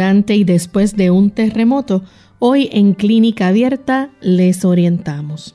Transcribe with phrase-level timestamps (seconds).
[0.00, 2.02] Y después de un terremoto?
[2.38, 5.54] Hoy en Clínica Abierta les orientamos.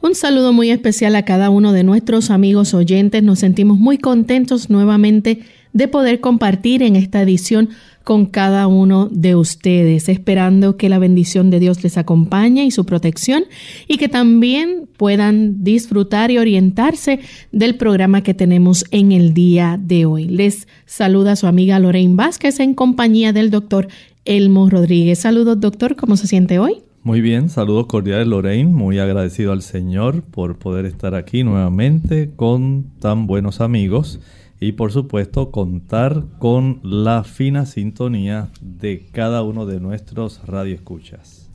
[0.00, 3.22] Un saludo muy especial a cada uno de nuestros amigos oyentes.
[3.22, 5.40] Nos sentimos muy contentos nuevamente
[5.72, 7.70] de poder compartir en esta edición
[8.04, 12.84] con cada uno de ustedes, esperando que la bendición de Dios les acompañe y su
[12.84, 13.44] protección
[13.86, 17.20] y que también puedan disfrutar y orientarse
[17.52, 20.26] del programa que tenemos en el día de hoy.
[20.26, 23.88] Les saluda su amiga Lorraine Vázquez en compañía del doctor
[24.24, 25.20] Elmo Rodríguez.
[25.20, 26.82] Saludos doctor, ¿cómo se siente hoy?
[27.04, 32.84] Muy bien, saludos cordiales Lorraine, muy agradecido al Señor por poder estar aquí nuevamente con
[33.00, 34.20] tan buenos amigos
[34.62, 41.50] y por supuesto contar con la fina sintonía de cada uno de nuestros radioescuchas.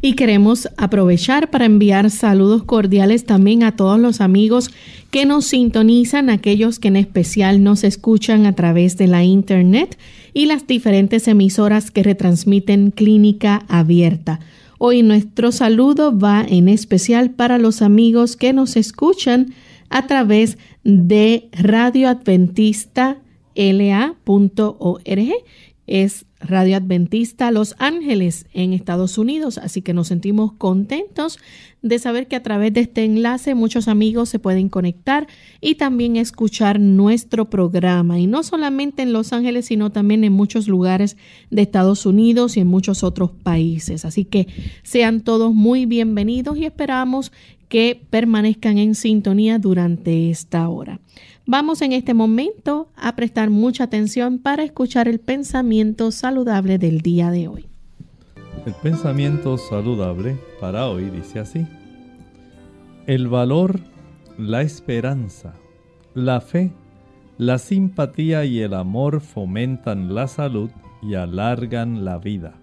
[0.00, 4.70] Y queremos aprovechar para enviar saludos cordiales también a todos los amigos
[5.10, 9.98] que nos sintonizan, aquellos que en especial nos escuchan a través de la internet
[10.32, 14.38] y las diferentes emisoras que retransmiten Clínica Abierta.
[14.78, 19.54] Hoy nuestro saludo va en especial para los amigos que nos escuchan
[19.90, 23.18] a través de radioadventista
[23.54, 25.04] la.org.
[25.86, 31.38] Es Radio Adventista Los Ángeles en Estados Unidos, así que nos sentimos contentos
[31.82, 35.26] de saber que a través de este enlace muchos amigos se pueden conectar
[35.60, 38.18] y también escuchar nuestro programa.
[38.18, 41.16] Y no solamente en Los Ángeles, sino también en muchos lugares
[41.50, 44.04] de Estados Unidos y en muchos otros países.
[44.04, 44.48] Así que
[44.82, 47.32] sean todos muy bienvenidos y esperamos
[47.68, 51.00] que permanezcan en sintonía durante esta hora.
[51.46, 57.30] Vamos en este momento a prestar mucha atención para escuchar el pensamiento saludable del día
[57.30, 57.66] de hoy.
[58.64, 61.66] El pensamiento saludable para hoy dice así.
[63.06, 63.80] El valor,
[64.38, 65.52] la esperanza,
[66.14, 66.72] la fe,
[67.36, 70.70] la simpatía y el amor fomentan la salud
[71.02, 72.54] y alargan la vida.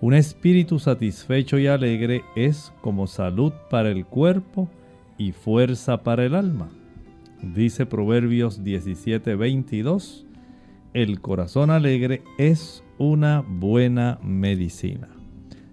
[0.00, 4.68] Un espíritu satisfecho y alegre es como salud para el cuerpo
[5.18, 6.70] y fuerza para el alma.
[7.52, 10.24] Dice Proverbios 17:22,
[10.92, 15.08] el corazón alegre es una buena medicina.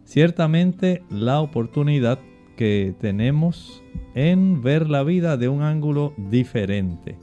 [0.04, 2.20] Ciertamente la oportunidad
[2.58, 3.84] que tenemos
[4.16, 7.18] en ver la vida de un ángulo diferente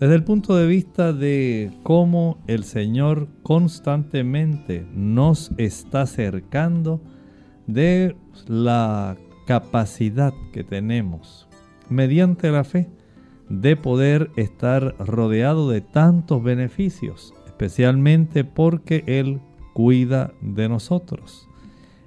[0.00, 7.00] desde el punto de vista de cómo el Señor constantemente nos está acercando
[7.66, 8.14] de
[8.46, 9.16] la
[9.46, 11.48] capacidad que tenemos
[11.88, 12.88] mediante la fe
[13.48, 19.40] de poder estar rodeado de tantos beneficios, especialmente porque Él
[19.74, 21.48] cuida de nosotros.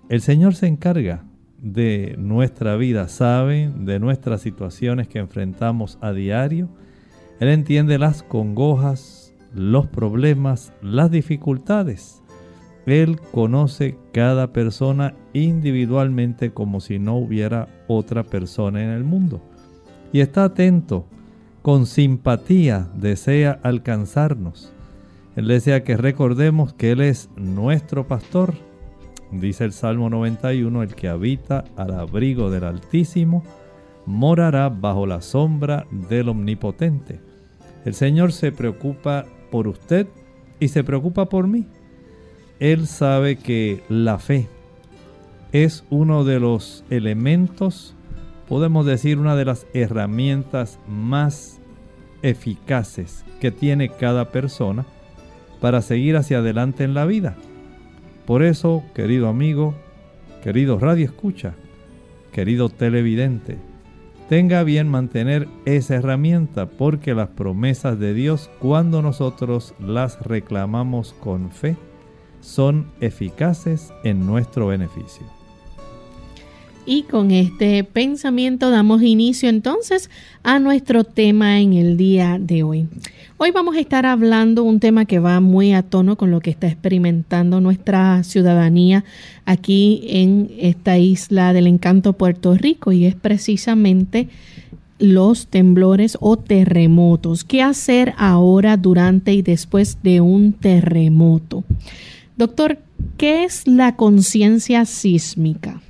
[0.10, 1.24] El Señor se encarga
[1.62, 6.70] de nuestra vida, sabe de nuestras situaciones que enfrentamos a diario,
[7.42, 12.22] él entiende las congojas, los problemas, las dificultades.
[12.86, 19.42] Él conoce cada persona individualmente como si no hubiera otra persona en el mundo.
[20.14, 21.08] Y está atento,
[21.62, 24.72] con simpatía desea alcanzarnos.
[25.36, 28.54] Él desea que recordemos que Él es nuestro pastor.
[29.32, 33.44] Dice el Salmo 91, el que habita al abrigo del Altísimo,
[34.06, 37.20] morará bajo la sombra del Omnipotente.
[37.86, 40.08] El Señor se preocupa por usted
[40.60, 41.66] y se preocupa por mí.
[42.60, 44.48] Él sabe que la fe
[45.52, 47.96] es uno de los elementos,
[48.52, 51.62] podemos decir, una de las herramientas más
[52.22, 54.86] eficaces que tiene cada persona
[55.62, 57.38] para seguir hacia adelante en la vida.
[58.26, 59.74] Por eso, querido amigo,
[60.44, 61.54] querido radio escucha,
[62.34, 63.58] querido televidente,
[64.28, 71.52] tenga bien mantener esa herramienta porque las promesas de Dios cuando nosotros las reclamamos con
[71.52, 71.78] fe
[72.42, 75.41] son eficaces en nuestro beneficio.
[76.86, 80.10] Y con este pensamiento damos inicio entonces
[80.42, 82.88] a nuestro tema en el día de hoy.
[83.38, 86.50] Hoy vamos a estar hablando un tema que va muy a tono con lo que
[86.50, 89.04] está experimentando nuestra ciudadanía
[89.46, 94.30] aquí en esta isla del encanto Puerto Rico y es precisamente
[94.98, 97.44] los temblores o terremotos.
[97.44, 101.64] ¿Qué hacer ahora, durante y después de un terremoto?
[102.38, 102.80] Doctor,
[103.18, 105.82] ¿qué es la conciencia sísmica?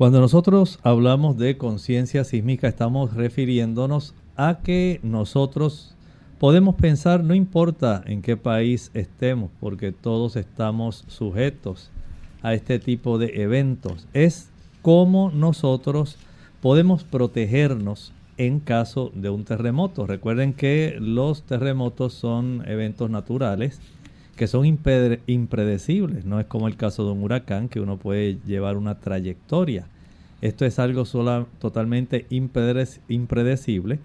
[0.00, 5.94] Cuando nosotros hablamos de conciencia sísmica estamos refiriéndonos a que nosotros
[6.38, 11.90] podemos pensar, no importa en qué país estemos, porque todos estamos sujetos
[12.40, 14.48] a este tipo de eventos, es
[14.80, 16.16] cómo nosotros
[16.62, 20.06] podemos protegernos en caso de un terremoto.
[20.06, 23.82] Recuerden que los terremotos son eventos naturales
[24.40, 26.24] que son impredecibles.
[26.24, 29.86] No es como el caso de un huracán que uno puede llevar una trayectoria.
[30.40, 31.04] Esto es algo
[31.58, 33.98] totalmente impredecible.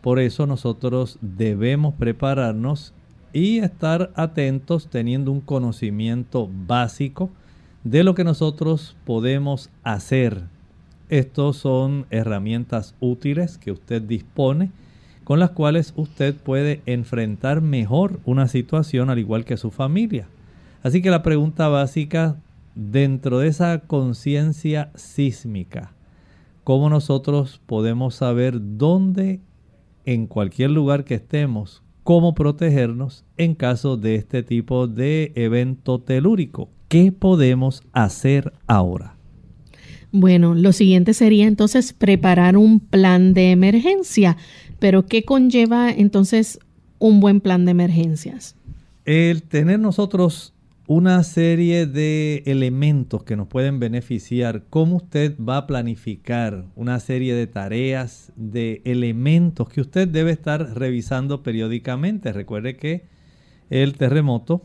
[0.00, 2.94] Por eso nosotros debemos prepararnos
[3.32, 7.30] y estar atentos teniendo un conocimiento básico
[7.84, 10.46] de lo que nosotros podemos hacer.
[11.10, 14.72] Estos son herramientas útiles que usted dispone
[15.26, 20.28] con las cuales usted puede enfrentar mejor una situación al igual que su familia.
[20.84, 22.36] Así que la pregunta básica
[22.76, 25.90] dentro de esa conciencia sísmica,
[26.62, 29.40] ¿cómo nosotros podemos saber dónde,
[30.04, 36.68] en cualquier lugar que estemos, cómo protegernos en caso de este tipo de evento telúrico?
[36.86, 39.16] ¿Qué podemos hacer ahora?
[40.12, 44.36] Bueno, lo siguiente sería entonces preparar un plan de emergencia.
[44.78, 46.58] Pero ¿qué conlleva entonces
[46.98, 48.56] un buen plan de emergencias?
[49.04, 50.54] El tener nosotros
[50.88, 57.34] una serie de elementos que nos pueden beneficiar, cómo usted va a planificar una serie
[57.34, 62.32] de tareas, de elementos que usted debe estar revisando periódicamente.
[62.32, 63.06] Recuerde que
[63.68, 64.62] el terremoto,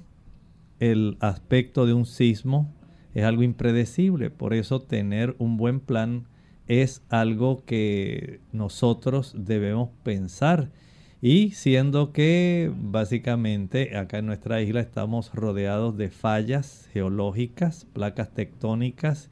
[0.79, 2.71] el aspecto de un sismo,
[3.15, 6.27] es algo impredecible, por eso tener un buen plan
[6.71, 10.69] es algo que nosotros debemos pensar.
[11.21, 19.29] Y siendo que básicamente acá en nuestra isla estamos rodeados de fallas geológicas, placas tectónicas,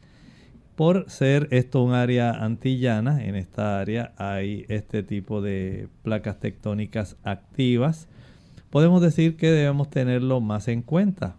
[0.75, 7.15] por ser esto un área antillana, en esta área hay este tipo de placas tectónicas
[7.23, 8.09] activas,
[8.69, 11.37] podemos decir que debemos tenerlo más en cuenta.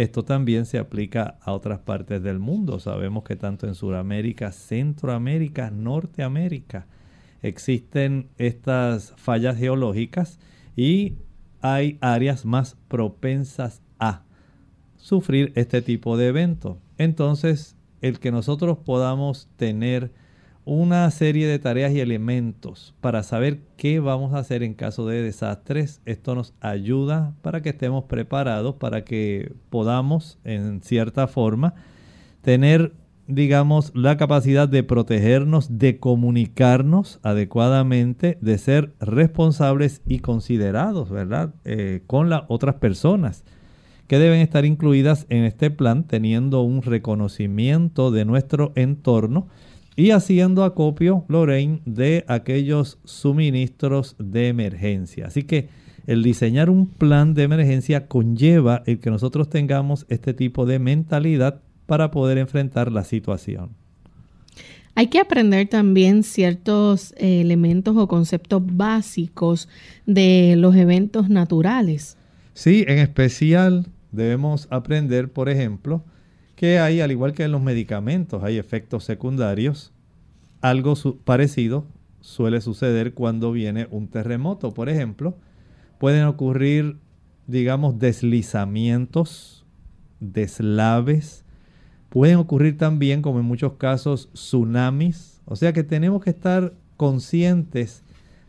[0.00, 2.80] Esto también se aplica a otras partes del mundo.
[2.80, 6.86] Sabemos que tanto en Sudamérica, Centroamérica, Norteamérica
[7.42, 10.38] existen estas fallas geológicas
[10.74, 11.16] y
[11.60, 14.22] hay áreas más propensas a
[14.96, 16.78] sufrir este tipo de eventos.
[16.96, 20.12] Entonces, el que nosotros podamos tener
[20.64, 25.22] una serie de tareas y elementos para saber qué vamos a hacer en caso de
[25.22, 26.00] desastres.
[26.04, 31.74] Esto nos ayuda para que estemos preparados, para que podamos, en cierta forma,
[32.42, 32.92] tener,
[33.26, 42.02] digamos, la capacidad de protegernos, de comunicarnos adecuadamente, de ser responsables y considerados, ¿verdad?, eh,
[42.06, 43.44] con las otras personas
[44.06, 49.46] que deben estar incluidas en este plan, teniendo un reconocimiento de nuestro entorno
[50.00, 55.26] y haciendo acopio, Lorraine, de aquellos suministros de emergencia.
[55.26, 55.68] Así que
[56.06, 61.60] el diseñar un plan de emergencia conlleva el que nosotros tengamos este tipo de mentalidad
[61.84, 63.72] para poder enfrentar la situación.
[64.94, 69.68] Hay que aprender también ciertos eh, elementos o conceptos básicos
[70.06, 72.16] de los eventos naturales.
[72.54, 76.02] Sí, en especial debemos aprender, por ejemplo,
[76.60, 79.94] que hay, al igual que en los medicamentos, hay efectos secundarios.
[80.60, 80.92] Algo
[81.24, 81.86] parecido
[82.20, 84.74] suele suceder cuando viene un terremoto.
[84.74, 85.38] Por ejemplo,
[85.96, 86.98] pueden ocurrir,
[87.46, 89.64] digamos, deslizamientos,
[90.20, 91.46] deslaves.
[92.10, 95.40] Pueden ocurrir también, como en muchos casos, tsunamis.
[95.46, 98.02] O sea que tenemos que estar conscientes,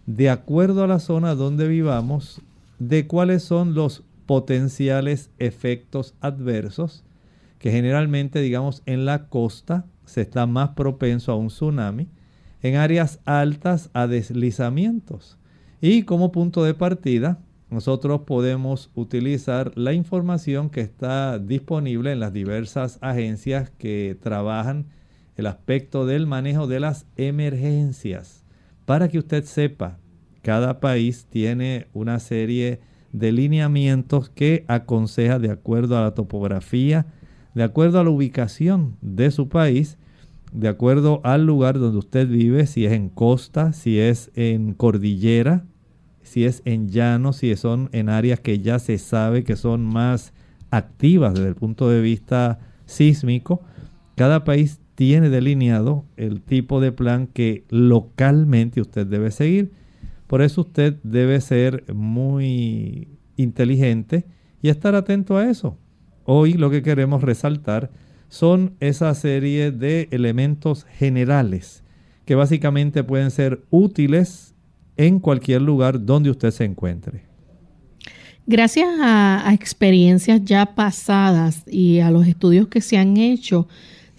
[0.05, 2.41] de acuerdo a la zona donde vivamos,
[2.77, 7.05] de cuáles son los potenciales efectos adversos
[7.61, 12.09] que generalmente, digamos, en la costa se está más propenso a un tsunami,
[12.63, 15.37] en áreas altas a deslizamientos.
[15.79, 17.37] Y como punto de partida,
[17.69, 24.87] nosotros podemos utilizar la información que está disponible en las diversas agencias que trabajan
[25.35, 28.43] el aspecto del manejo de las emergencias.
[28.85, 29.99] Para que usted sepa,
[30.41, 32.79] cada país tiene una serie
[33.11, 37.05] de lineamientos que aconseja de acuerdo a la topografía,
[37.53, 39.97] de acuerdo a la ubicación de su país,
[40.51, 45.65] de acuerdo al lugar donde usted vive, si es en costa, si es en cordillera,
[46.23, 50.33] si es en llano, si son en áreas que ya se sabe que son más
[50.69, 53.61] activas desde el punto de vista sísmico.
[54.15, 59.71] Cada país tiene delineado el tipo de plan que localmente usted debe seguir.
[60.27, 64.25] Por eso usted debe ser muy inteligente
[64.61, 65.77] y estar atento a eso.
[66.25, 67.91] Hoy lo que queremos resaltar
[68.29, 71.83] son esa serie de elementos generales
[72.25, 74.55] que básicamente pueden ser útiles
[74.97, 77.23] en cualquier lugar donde usted se encuentre.
[78.47, 83.67] Gracias a, experiencias ya pasadas y a los estudios que se han hecho,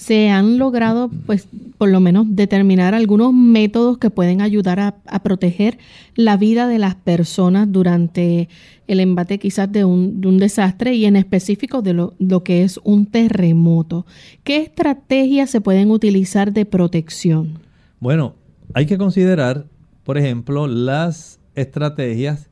[0.03, 1.47] se han logrado, pues,
[1.79, 5.79] por lo menos determinar algunos métodos que pueden ayudar a, proteger
[6.17, 8.49] la vida de las personas durante
[8.89, 13.07] el embate quizás de un, desastre y en específico de lo, lo, que es un
[13.07, 14.05] terremoto.
[14.43, 17.61] ¿Qué estrategias se pueden utilizar de protección?
[18.01, 18.35] Bueno,
[18.75, 19.67] hay que considerar,
[20.03, 22.51] por ejemplo, las estrategias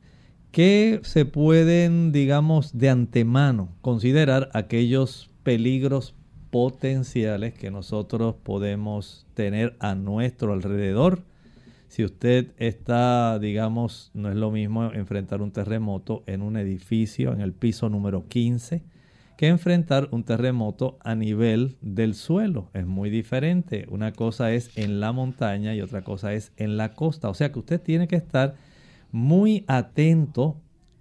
[0.51, 6.15] que se pueden, digamos, de antemano considerar aquellos peligros
[6.51, 11.23] potenciales que nosotros podemos tener a nuestro alrededor.
[11.87, 17.41] Si usted está, digamos, no es lo mismo enfrentar un terremoto en un edificio en
[17.41, 18.83] el piso número 15
[19.41, 22.69] que enfrentar un terremoto a nivel del suelo.
[22.73, 23.87] Es muy diferente.
[23.89, 27.27] Una cosa es en la montaña y otra cosa es en la costa.
[27.27, 28.53] O sea que usted tiene que estar
[29.11, 30.57] muy atento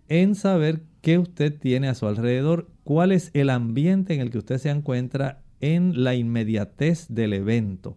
[0.08, 4.38] en saber qué usted tiene a su alrededor, cuál es el ambiente en el que
[4.38, 7.96] usted se encuentra en la inmediatez del evento.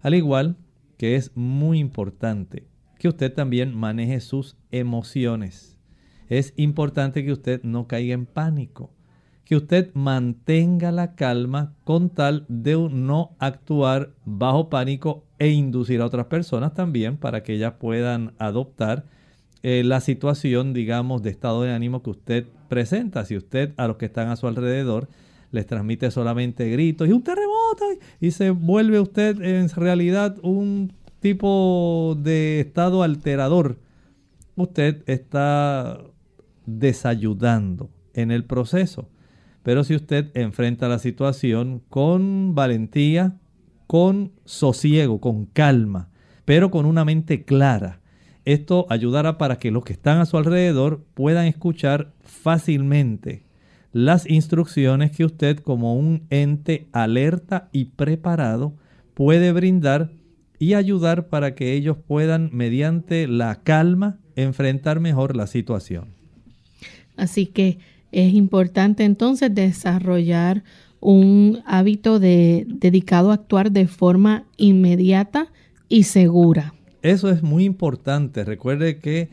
[0.00, 0.56] Al igual
[0.96, 2.66] que es muy importante
[2.98, 5.78] que usted también maneje sus emociones.
[6.28, 8.94] Es importante que usted no caiga en pánico,
[9.44, 16.06] que usted mantenga la calma con tal de no actuar bajo pánico e inducir a
[16.06, 19.06] otras personas también para que ellas puedan adoptar
[19.62, 23.24] eh, la situación, digamos, de estado de ánimo que usted presenta.
[23.24, 25.08] Si usted a los que están a su alrededor
[25.52, 27.84] les transmite solamente gritos y un terremoto
[28.20, 33.78] y se vuelve usted en realidad un tipo de estado alterador,
[34.56, 36.00] usted está
[36.66, 39.08] desayudando en el proceso.
[39.62, 43.36] Pero si usted enfrenta la situación con valentía,
[43.86, 46.10] con sosiego, con calma,
[46.44, 48.01] pero con una mente clara,
[48.44, 53.44] esto ayudará para que los que están a su alrededor puedan escuchar fácilmente
[53.92, 58.74] las instrucciones que usted como un ente alerta y preparado
[59.14, 60.10] puede brindar
[60.58, 66.08] y ayudar para que ellos puedan mediante la calma enfrentar mejor la situación.
[67.16, 67.78] Así que
[68.12, 70.62] es importante entonces desarrollar
[71.00, 75.48] un hábito de, dedicado a actuar de forma inmediata
[75.88, 76.74] y segura.
[77.02, 78.44] Eso es muy importante.
[78.44, 79.28] Recuerde que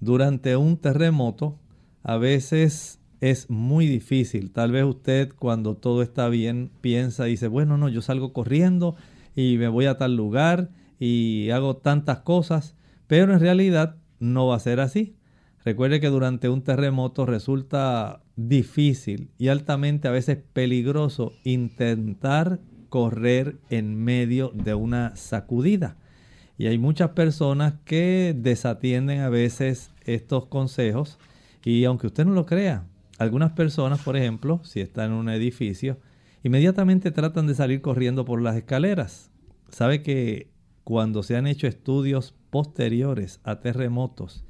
[0.00, 1.58] durante un terremoto
[2.02, 4.52] a veces es muy difícil.
[4.52, 8.94] Tal vez usted cuando todo está bien piensa y dice, bueno, no, yo salgo corriendo
[9.34, 10.68] y me voy a tal lugar
[11.00, 12.76] y hago tantas cosas,
[13.06, 15.16] pero en realidad no va a ser así.
[15.64, 23.96] Recuerde que durante un terremoto resulta difícil y altamente a veces peligroso intentar correr en
[23.96, 25.96] medio de una sacudida.
[26.56, 31.18] Y hay muchas personas que desatienden a veces estos consejos
[31.64, 32.86] y aunque usted no lo crea,
[33.18, 35.98] algunas personas, por ejemplo, si están en un edificio,
[36.42, 39.30] inmediatamente tratan de salir corriendo por las escaleras.
[39.68, 40.50] Sabe que
[40.84, 44.44] cuando se han hecho estudios posteriores a terremotos,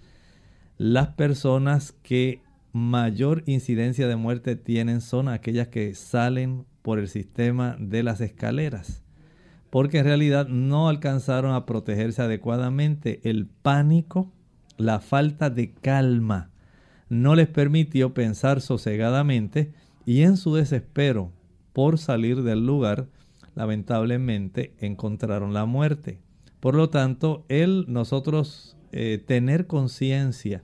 [0.77, 2.43] las personas que
[2.73, 9.04] mayor incidencia de muerte tienen son aquellas que salen por el sistema de las escaleras
[9.75, 13.19] porque en realidad no alcanzaron a protegerse adecuadamente.
[13.25, 14.33] El pánico,
[14.77, 16.53] la falta de calma,
[17.09, 19.73] no les permitió pensar sosegadamente
[20.07, 21.33] y en su desespero
[21.73, 23.09] por salir del lugar,
[23.57, 26.21] lamentablemente encontraron la muerte.
[26.61, 30.63] Por lo tanto, el nosotros eh, tener conciencia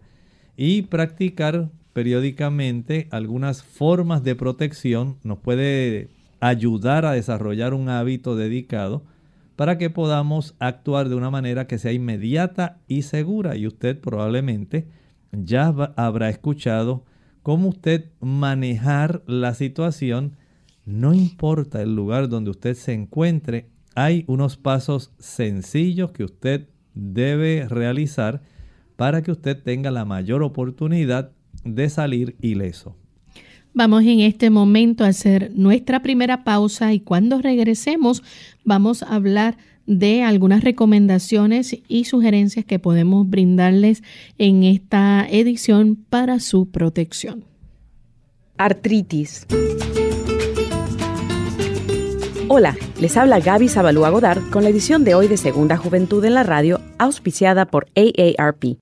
[0.56, 9.04] y practicar periódicamente algunas formas de protección nos puede ayudar a desarrollar un hábito dedicado
[9.56, 13.56] para que podamos actuar de una manera que sea inmediata y segura.
[13.56, 14.88] Y usted probablemente
[15.32, 15.66] ya
[15.96, 17.04] habrá escuchado
[17.42, 20.36] cómo usted manejar la situación,
[20.86, 27.66] no importa el lugar donde usted se encuentre, hay unos pasos sencillos que usted debe
[27.68, 28.42] realizar
[28.96, 31.32] para que usted tenga la mayor oportunidad
[31.64, 32.96] de salir ileso.
[33.72, 38.22] Vamos en este momento a hacer nuestra primera pausa y cuando regresemos
[38.64, 44.02] vamos a hablar de algunas recomendaciones y sugerencias que podemos brindarles
[44.38, 47.44] en esta edición para su protección.
[48.58, 49.46] Artritis.
[52.48, 56.34] Hola, les habla Gaby Zabalúa Godard con la edición de hoy de Segunda Juventud en
[56.34, 58.78] la Radio, auspiciada por AARP.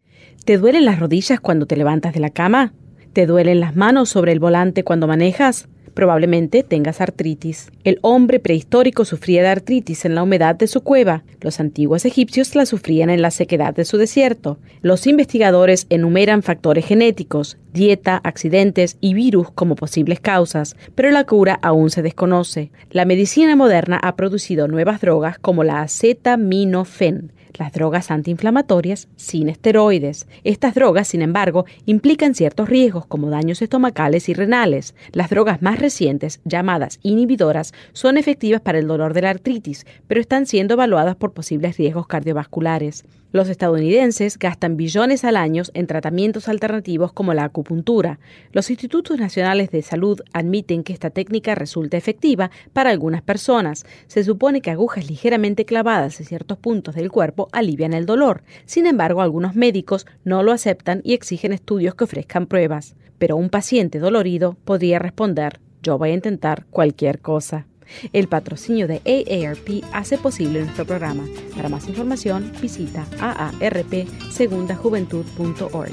[0.46, 2.72] ¿Te duelen las rodillas cuando te levantas de la cama?
[3.18, 5.66] ¿Te duelen las manos sobre el volante cuando manejas?
[5.92, 7.72] Probablemente tengas artritis.
[7.82, 11.24] El hombre prehistórico sufría de artritis en la humedad de su cueva.
[11.40, 14.58] Los antiguos egipcios la sufrían en la sequedad de su desierto.
[14.82, 21.58] Los investigadores enumeran factores genéticos, dieta, accidentes y virus como posibles causas, pero la cura
[21.60, 22.70] aún se desconoce.
[22.92, 30.26] La medicina moderna ha producido nuevas drogas como la acetaminofén, las drogas antiinflamatorias sin esteroides.
[30.44, 34.94] Estas drogas, sin embargo, implican ciertos riesgos como daños estomacales y renales.
[35.12, 40.20] Las drogas más recientes, llamadas inhibidoras, son efectivas para el dolor de la artritis, pero
[40.20, 43.04] están siendo evaluadas por posibles riesgos cardiovasculares.
[43.30, 48.18] Los estadounidenses gastan billones al año en tratamientos alternativos como la acupuntura.
[48.52, 53.84] Los institutos nacionales de salud admiten que esta técnica resulta efectiva para algunas personas.
[54.06, 58.42] Se supone que agujas ligeramente clavadas en ciertos puntos del cuerpo alivian el dolor.
[58.64, 62.96] Sin embargo, algunos médicos no lo aceptan y exigen estudios que ofrezcan pruebas.
[63.18, 67.66] Pero un paciente dolorido podría responder, yo voy a intentar cualquier cosa.
[68.12, 71.24] El patrocinio de AARP hace posible nuestro programa.
[71.56, 75.92] Para más información, visita aarpsegundajuventud.org.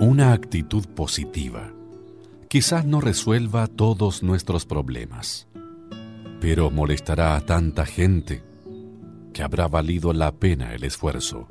[0.00, 1.75] Una actitud positiva
[2.56, 5.46] quizás no resuelva todos nuestros problemas,
[6.40, 8.42] pero molestará a tanta gente
[9.34, 11.46] que habrá valido la pena el esfuerzo.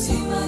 [0.00, 0.40] Ya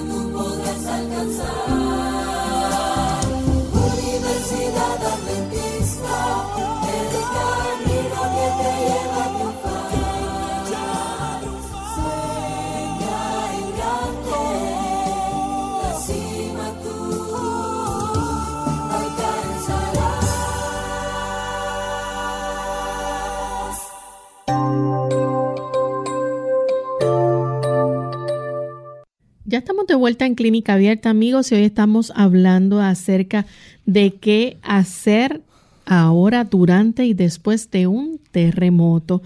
[29.87, 33.45] de vuelta en Clínica Abierta, amigos, y hoy estamos hablando acerca
[33.85, 35.41] de qué hacer
[35.85, 39.21] ahora, durante y después de un terremoto.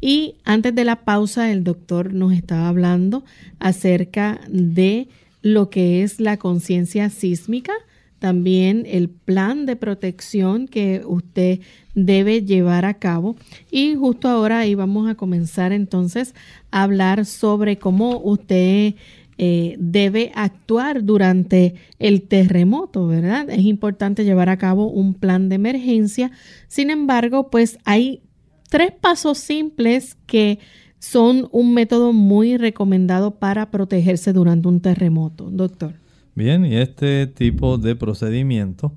[0.00, 3.24] Y antes de la pausa, el doctor nos estaba hablando
[3.60, 5.08] acerca de
[5.42, 7.72] lo que es la conciencia sísmica,
[8.18, 11.60] también el plan de protección que usted
[11.94, 13.36] debe llevar a cabo.
[13.70, 16.34] Y justo ahora íbamos a comenzar entonces
[16.70, 18.94] a hablar sobre cómo usted
[19.42, 23.48] eh, debe actuar durante el terremoto, ¿verdad?
[23.48, 26.30] Es importante llevar a cabo un plan de emergencia.
[26.68, 28.20] Sin embargo, pues hay
[28.68, 30.58] tres pasos simples que
[30.98, 35.94] son un método muy recomendado para protegerse durante un terremoto, doctor.
[36.34, 38.92] Bien, y este tipo de procedimiento,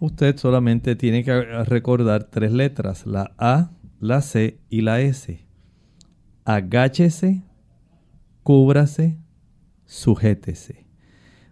[0.00, 3.70] usted solamente tiene que recordar tres letras, la A,
[4.00, 5.46] la C y la S.
[6.44, 7.44] Agáchese,
[8.42, 9.21] cúbrase,
[9.92, 10.86] sujétese.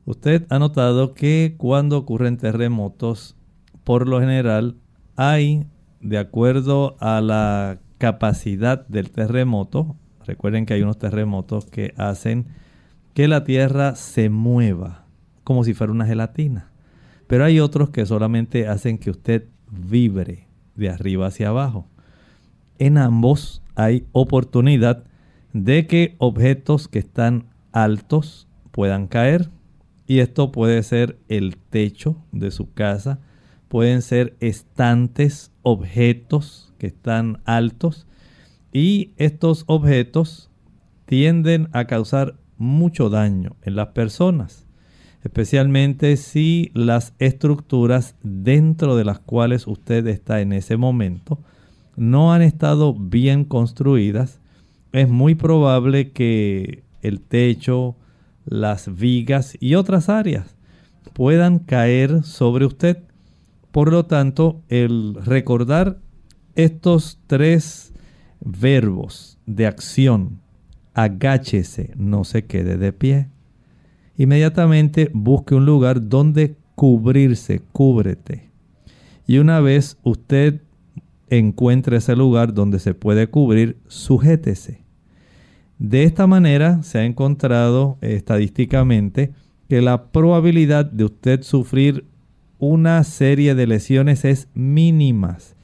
[0.07, 3.37] Usted ha notado que cuando ocurren terremotos,
[3.85, 4.77] por lo general
[5.15, 5.67] hay,
[6.01, 12.47] de acuerdo a la capacidad del terremoto, recuerden que hay unos terremotos que hacen
[13.13, 15.05] que la tierra se mueva
[15.45, 16.71] como si fuera una gelatina.
[17.27, 21.87] Pero hay otros que solamente hacen que usted vibre de arriba hacia abajo.
[22.79, 25.05] En ambos hay oportunidad
[25.53, 29.51] de que objetos que están altos puedan caer.
[30.07, 33.21] Y esto puede ser el techo de su casa,
[33.69, 38.07] pueden ser estantes, objetos que están altos.
[38.73, 40.51] Y estos objetos
[41.07, 44.67] tienden a causar mucho daño en las personas
[45.23, 51.39] especialmente si las estructuras dentro de las cuales usted está en ese momento
[51.97, 54.41] no han estado bien construidas,
[54.93, 57.97] es muy probable que el techo,
[58.45, 60.57] las vigas y otras áreas
[61.13, 62.99] puedan caer sobre usted.
[63.71, 65.99] Por lo tanto, el recordar
[66.55, 67.93] estos tres
[68.41, 70.41] verbos de acción,
[70.95, 73.29] agáchese, no se quede de pie
[74.21, 78.51] inmediatamente busque un lugar donde cubrirse, cúbrete.
[79.27, 80.61] Y una vez usted
[81.31, 84.80] encuentre ese lugar donde se puede cubrir, sujétese.
[85.81, 89.33] De esta manera se ha encontrado estadísticamente
[89.67, 92.05] que la probabilidad de usted sufrir
[92.59, 95.57] una serie de lesiones es mínimas.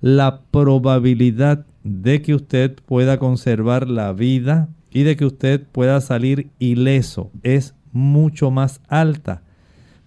[0.00, 6.50] La probabilidad de que usted pueda conservar la vida y de que usted pueda salir
[6.58, 9.44] ileso es mucho más alta.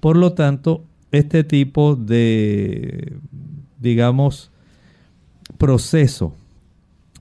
[0.01, 3.17] Por lo tanto, este tipo de,
[3.79, 4.51] digamos,
[5.57, 6.35] proceso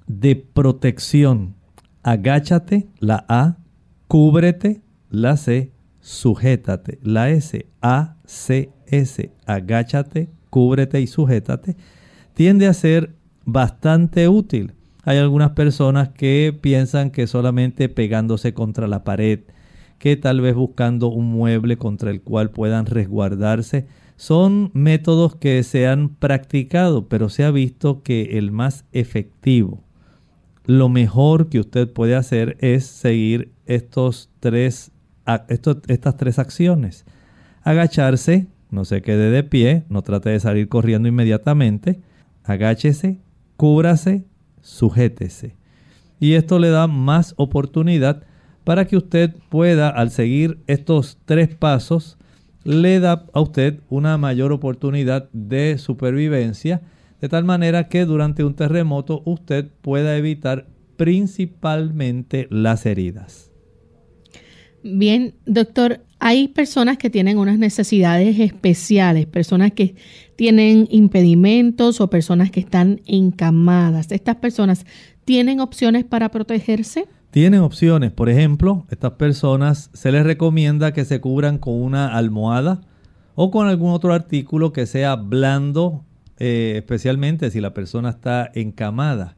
[0.09, 1.55] de protección,
[2.03, 3.59] agáchate, la A,
[4.09, 11.77] cúbrete, la C, sujétate, la S, A, C, S, agáchate, cúbrete y sujétate,
[12.35, 14.75] tiende a ser bastante útil.
[15.05, 19.41] Hay algunas personas que piensan que solamente pegándose contra la pared,
[19.99, 23.87] que tal vez buscando un mueble contra el cual puedan resguardarse.
[24.17, 29.83] Son métodos que se han practicado, pero se ha visto que el más efectivo,
[30.65, 34.93] lo mejor que usted puede hacer es seguir estos tres,
[35.89, 37.05] estas tres acciones.
[37.63, 42.01] Agacharse, no se quede de pie, no trate de salir corriendo inmediatamente.
[42.45, 43.21] Agáchese,
[43.57, 44.25] cúbrase,
[44.61, 45.57] sujétese.
[46.19, 48.23] Y esto le da más oportunidad
[48.65, 52.17] para que usted pueda, al seguir estos tres pasos,
[52.65, 56.81] le da a usted una mayor oportunidad de supervivencia,
[57.23, 63.53] de tal manera que durante un terremoto usted pueda evitar principalmente las heridas.
[64.83, 69.95] Bien, doctor, hay personas que tienen unas necesidades especiales, personas que
[70.35, 74.11] tienen impedimentos o personas que están encamadas.
[74.11, 74.85] ¿Estas personas
[75.25, 77.07] tienen opciones para protegerse?
[77.31, 82.81] Tienen opciones, por ejemplo, estas personas se les recomienda que se cubran con una almohada
[83.37, 86.05] o con algún otro artículo que sea blando,
[86.45, 89.37] eh, especialmente si la persona está encamada.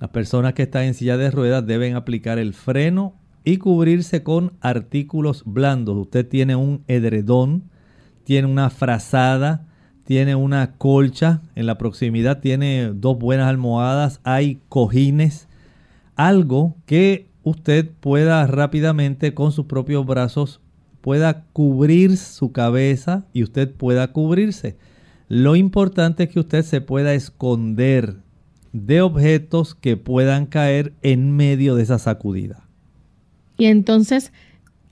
[0.00, 4.52] Las personas que están en silla de ruedas deben aplicar el freno y cubrirse con
[4.60, 5.96] artículos blandos.
[5.96, 7.64] Usted tiene un edredón,
[8.22, 9.66] tiene una frazada,
[10.04, 15.48] tiene una colcha en la proximidad, tiene dos buenas almohadas, hay cojines,
[16.14, 20.60] algo que usted pueda rápidamente con sus propios brazos
[21.00, 24.76] pueda cubrir su cabeza y usted pueda cubrirse.
[25.28, 28.16] Lo importante es que usted se pueda esconder
[28.72, 32.66] de objetos que puedan caer en medio de esa sacudida.
[33.56, 34.32] Y entonces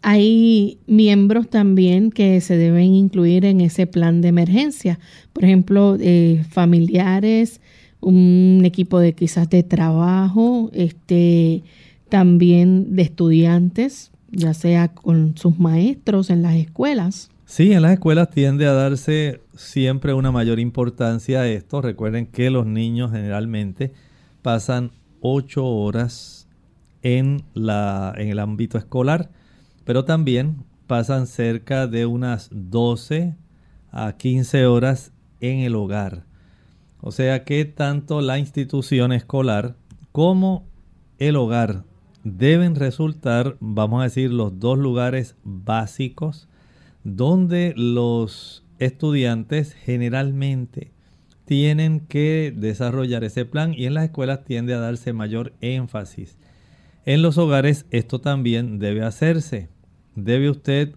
[0.03, 4.99] hay miembros también que se deben incluir en ese plan de emergencia.
[5.33, 7.61] Por ejemplo, eh, familiares,
[8.01, 11.63] un equipo de quizás de trabajo, este,
[12.09, 17.31] también de estudiantes, ya sea con sus maestros en las escuelas.
[17.53, 21.83] Sí, en las escuelas tiende a darse siempre una mayor importancia a esto.
[21.83, 23.93] Recuerden que los niños generalmente
[24.41, 26.49] pasan ocho horas
[27.03, 29.29] en, la, en el ámbito escolar,
[29.85, 33.37] pero también pasan cerca de unas 12
[33.91, 36.25] a 15 horas en el hogar.
[37.03, 39.75] O sea que tanto la institución escolar
[40.11, 40.65] como
[41.19, 41.85] el hogar
[42.25, 46.49] deben resultar, vamos a decir, los dos lugares básicos
[47.05, 50.93] donde los estudiantes generalmente
[51.45, 56.39] tienen que desarrollar ese plan y en las escuelas tiende a darse mayor énfasis.
[57.05, 59.69] En los hogares esto también debe hacerse.
[60.15, 60.95] Debe usted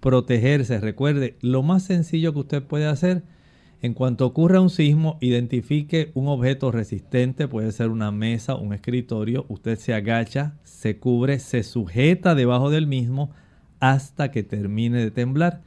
[0.00, 0.80] protegerse.
[0.80, 3.22] Recuerde, lo más sencillo que usted puede hacer
[3.80, 9.46] en cuanto ocurra un sismo, identifique un objeto resistente, puede ser una mesa, un escritorio,
[9.48, 13.30] usted se agacha, se cubre, se sujeta debajo del mismo
[13.80, 15.62] hasta que termine de temblar.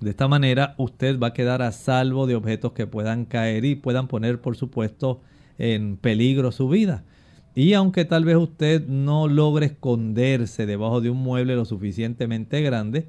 [0.00, 3.74] De esta manera usted va a quedar a salvo de objetos que puedan caer y
[3.74, 5.20] puedan poner, por supuesto,
[5.58, 7.04] en peligro su vida.
[7.54, 13.08] Y aunque tal vez usted no logre esconderse debajo de un mueble lo suficientemente grande,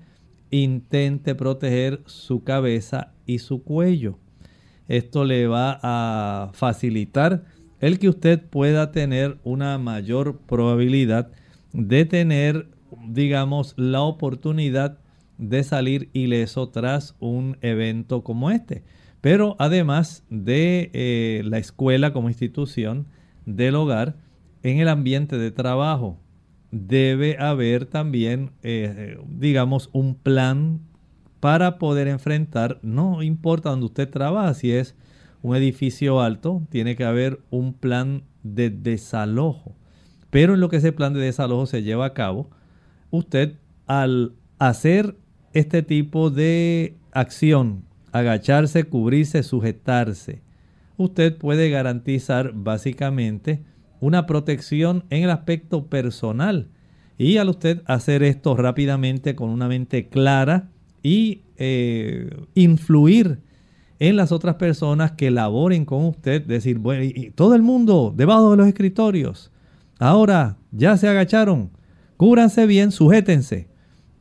[0.50, 4.18] intente proteger su cabeza y su cuello.
[4.88, 7.46] Esto le va a facilitar
[7.80, 11.32] el que usted pueda tener una mayor probabilidad
[11.74, 12.68] de tener,
[13.08, 15.00] digamos, la oportunidad
[15.38, 18.84] de salir ileso tras un evento como este.
[19.22, 23.08] Pero además de eh, la escuela como institución,
[23.46, 24.16] del hogar,
[24.64, 26.20] en el ambiente de trabajo
[26.72, 30.80] debe haber también, eh, digamos, un plan
[31.40, 34.96] para poder enfrentar, no importa donde usted trabaja, si es
[35.42, 39.76] un edificio alto, tiene que haber un plan de desalojo.
[40.30, 42.52] Pero en lo que ese plan de desalojo se lleva a cabo,
[43.12, 45.16] usted al hacer
[45.54, 50.42] este tipo de acción, agacharse, cubrirse, sujetarse,
[50.98, 53.64] usted puede garantizar básicamente
[54.00, 56.70] una protección en el aspecto personal.
[57.18, 60.70] Y al usted hacer esto rápidamente con una mente clara
[61.04, 63.40] y eh, influir
[64.00, 68.50] en las otras personas que laboren con usted, decir, bueno, y todo el mundo debajo
[68.50, 69.52] de los escritorios,
[70.00, 71.70] ahora ya se agacharon,
[72.22, 73.68] cúbranse bien, sujétense.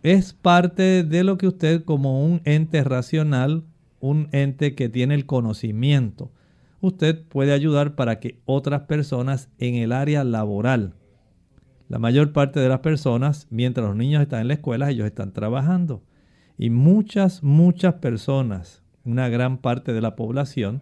[0.02, 3.64] Es parte de lo que usted como un ente racional,
[4.00, 6.32] un ente que tiene el conocimiento,
[6.80, 10.94] usted puede ayudar para que otras personas en el área laboral,
[11.90, 15.34] la mayor parte de las personas, mientras los niños están en la escuela, ellos están
[15.34, 16.02] trabajando.
[16.56, 20.80] Y muchas, muchas personas una gran parte de la población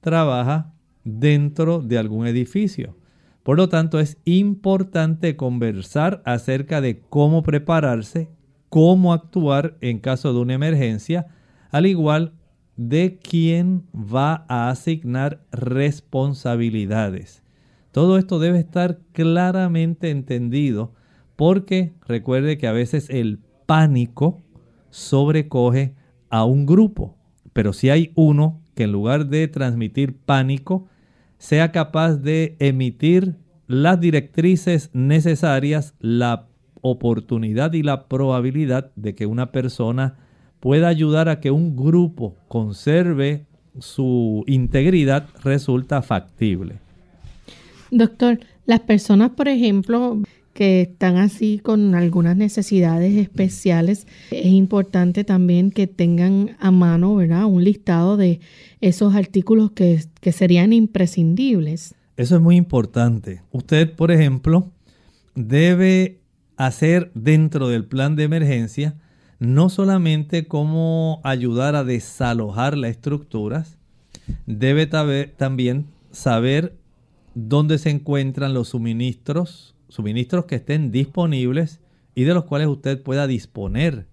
[0.00, 0.72] trabaja
[1.04, 2.96] dentro de algún edificio.
[3.44, 8.30] Por lo tanto, es importante conversar acerca de cómo prepararse,
[8.70, 11.26] cómo actuar en caso de una emergencia,
[11.70, 12.32] al igual
[12.76, 17.42] de quién va a asignar responsabilidades.
[17.92, 20.94] Todo esto debe estar claramente entendido
[21.36, 24.42] porque recuerde que a veces el pánico
[24.88, 25.94] sobrecoge
[26.30, 27.16] a un grupo.
[27.52, 30.88] Pero si hay uno que en lugar de transmitir pánico,
[31.38, 33.34] sea capaz de emitir
[33.66, 36.46] las directrices necesarias, la
[36.80, 40.16] oportunidad y la probabilidad de que una persona
[40.60, 43.46] pueda ayudar a que un grupo conserve
[43.78, 46.78] su integridad resulta factible.
[47.90, 50.22] Doctor, las personas, por ejemplo,
[50.54, 57.44] que están así con algunas necesidades especiales, es importante también que tengan a mano, ¿verdad?
[57.44, 58.40] Un listado de
[58.80, 61.94] esos artículos que, que serían imprescindibles.
[62.16, 63.42] Eso es muy importante.
[63.50, 64.70] Usted, por ejemplo,
[65.34, 66.20] debe
[66.56, 68.94] hacer dentro del plan de emergencia
[69.40, 73.76] no solamente cómo ayudar a desalojar las estructuras,
[74.46, 76.76] debe también saber
[77.34, 81.80] dónde se encuentran los suministros suministros que estén disponibles
[82.14, 84.06] y de los cuales usted pueda disponer.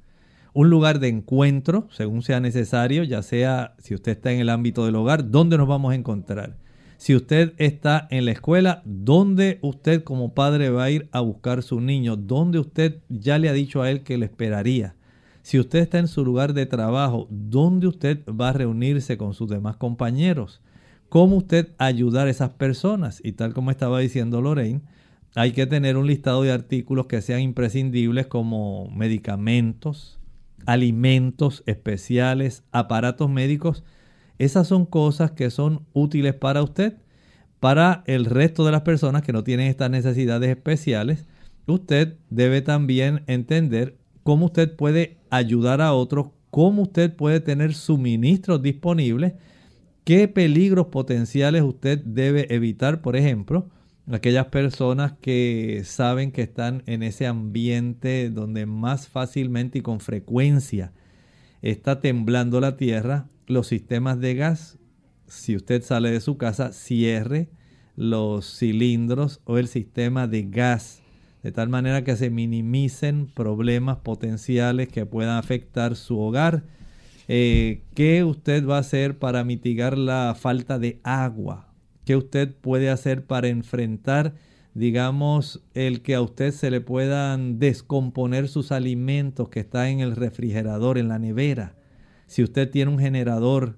[0.53, 4.85] Un lugar de encuentro, según sea necesario, ya sea si usted está en el ámbito
[4.85, 6.57] del hogar, ¿dónde nos vamos a encontrar?
[6.97, 11.63] Si usted está en la escuela, ¿dónde usted como padre va a ir a buscar
[11.63, 12.15] su niño?
[12.15, 14.95] ¿Dónde usted ya le ha dicho a él que le esperaría?
[15.41, 19.49] Si usted está en su lugar de trabajo, ¿dónde usted va a reunirse con sus
[19.49, 20.61] demás compañeros?
[21.09, 23.19] ¿Cómo usted ayudar a esas personas?
[23.23, 24.81] Y tal como estaba diciendo Lorraine,
[25.35, 30.19] hay que tener un listado de artículos que sean imprescindibles como medicamentos,
[30.65, 33.83] alimentos especiales, aparatos médicos.
[34.39, 36.97] Esas son cosas que son útiles para usted.
[37.59, 41.25] Para el resto de las personas que no tienen estas necesidades especiales,
[41.65, 48.61] usted debe también entender cómo usted puede ayudar a otros, cómo usted puede tener suministros
[48.61, 49.33] disponibles,
[50.03, 53.69] qué peligros potenciales usted debe evitar, por ejemplo,
[54.13, 60.91] aquellas personas que saben que están en ese ambiente donde más fácilmente y con frecuencia
[61.61, 64.77] está temblando la tierra, los sistemas de gas,
[65.27, 67.49] si usted sale de su casa, cierre
[67.95, 71.01] los cilindros o el sistema de gas,
[71.43, 76.63] de tal manera que se minimicen problemas potenciales que puedan afectar su hogar.
[77.27, 81.70] Eh, ¿Qué usted va a hacer para mitigar la falta de agua?
[82.05, 84.33] ¿Qué usted puede hacer para enfrentar,
[84.73, 90.15] digamos, el que a usted se le puedan descomponer sus alimentos que están en el
[90.15, 91.75] refrigerador, en la nevera?
[92.27, 93.77] Si usted tiene un generador,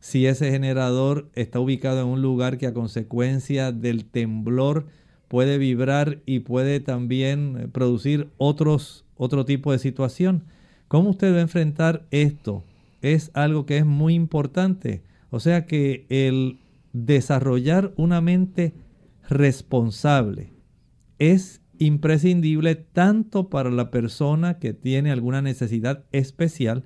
[0.00, 4.86] si ese generador está ubicado en un lugar que a consecuencia del temblor
[5.28, 10.44] puede vibrar y puede también producir otros, otro tipo de situación.
[10.88, 12.64] ¿Cómo usted va a enfrentar esto?
[13.02, 15.02] es algo que es muy importante.
[15.30, 16.58] O sea que el
[16.92, 18.74] desarrollar una mente
[19.28, 20.52] responsable
[21.18, 26.84] es imprescindible tanto para la persona que tiene alguna necesidad especial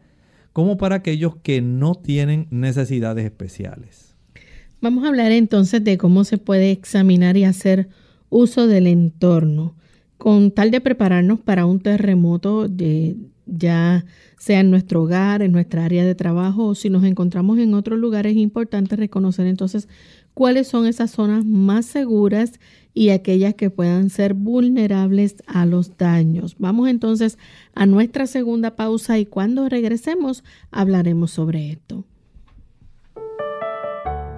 [0.53, 4.15] como para aquellos que no tienen necesidades especiales.
[4.81, 7.89] Vamos a hablar entonces de cómo se puede examinar y hacer
[8.29, 9.75] uso del entorno
[10.19, 14.05] con tal de prepararnos para un terremoto de, ya
[14.45, 17.97] sea en nuestro hogar, en nuestra área de trabajo o si nos encontramos en otro
[17.97, 19.89] lugar, es importante reconocer entonces
[20.35, 22.61] cuáles son esas zonas más seguras
[22.93, 26.57] y aquellas que puedan ser vulnerables a los daños.
[26.59, 27.39] Vamos entonces
[27.75, 32.05] a nuestra segunda pausa y cuando regresemos hablaremos sobre esto.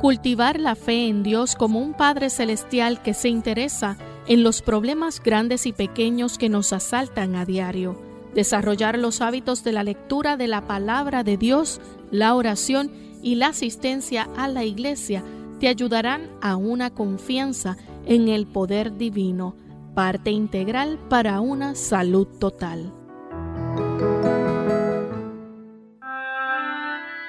[0.00, 5.20] Cultivar la fe en Dios como un Padre Celestial que se interesa en los problemas
[5.20, 8.15] grandes y pequeños que nos asaltan a diario.
[8.37, 12.90] Desarrollar los hábitos de la lectura de la palabra de Dios, la oración
[13.22, 15.25] y la asistencia a la iglesia
[15.59, 19.57] te ayudarán a una confianza en el poder divino,
[19.94, 22.92] parte integral para una salud total.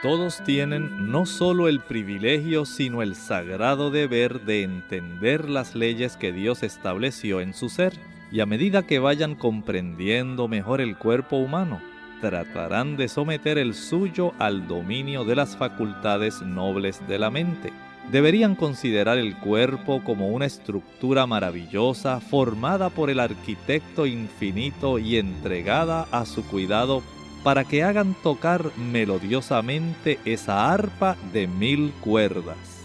[0.02, 6.34] Todos tienen no solo el privilegio, sino el sagrado deber de entender las leyes que
[6.34, 7.94] Dios estableció en su ser,
[8.32, 11.82] y a medida que vayan comprendiendo mejor el cuerpo humano,
[12.22, 17.72] tratarán de someter el suyo al dominio de las facultades nobles de la mente
[18.12, 26.08] deberían considerar el cuerpo como una estructura maravillosa formada por el arquitecto infinito y entregada
[26.12, 27.04] a su cuidado
[27.44, 32.77] para que hagan tocar melodiosamente esa arpa de mil cuerdas.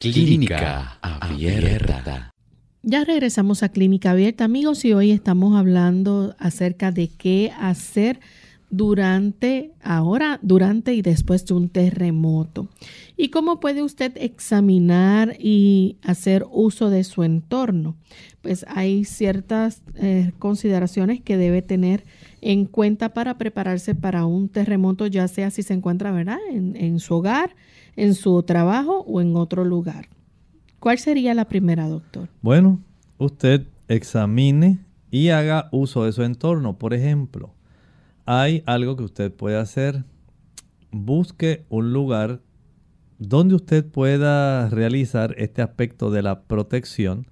[0.00, 2.30] Clínica Abierta.
[2.82, 8.18] Ya regresamos a Clínica Abierta, amigos, y hoy estamos hablando acerca de qué hacer
[8.70, 12.70] durante, ahora, durante y después de un terremoto.
[13.18, 17.94] ¿Y cómo puede usted examinar y hacer uso de su entorno?
[18.40, 22.04] Pues hay ciertas eh, consideraciones que debe tener
[22.40, 27.00] en cuenta para prepararse para un terremoto, ya sea si se encuentra, ¿verdad?, en, en
[27.00, 27.54] su hogar,
[27.96, 30.08] en su trabajo o en otro lugar.
[30.78, 32.28] ¿Cuál sería la primera, doctor?
[32.40, 32.80] Bueno,
[33.18, 34.78] usted examine
[35.10, 36.78] y haga uso de su entorno.
[36.78, 37.52] Por ejemplo,
[38.24, 40.04] hay algo que usted puede hacer.
[40.90, 42.40] Busque un lugar
[43.18, 47.26] donde usted pueda realizar este aspecto de la protección,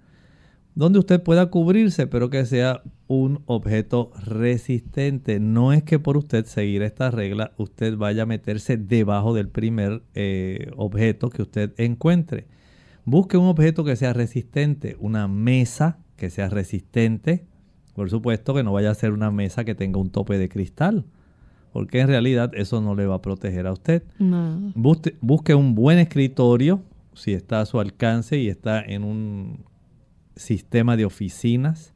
[0.75, 5.41] donde usted pueda cubrirse, pero que sea un objeto resistente.
[5.41, 10.03] No es que por usted seguir esta regla usted vaya a meterse debajo del primer
[10.15, 12.47] eh, objeto que usted encuentre.
[13.05, 17.47] Busque un objeto que sea resistente, una mesa que sea resistente,
[17.95, 21.07] por supuesto que no vaya a ser una mesa que tenga un tope de cristal,
[21.73, 24.03] porque en realidad eso no le va a proteger a usted.
[24.75, 26.83] Busque, un buen escritorio,
[27.15, 29.65] si está a su alcance y está en un
[30.37, 31.95] sistema de oficinas.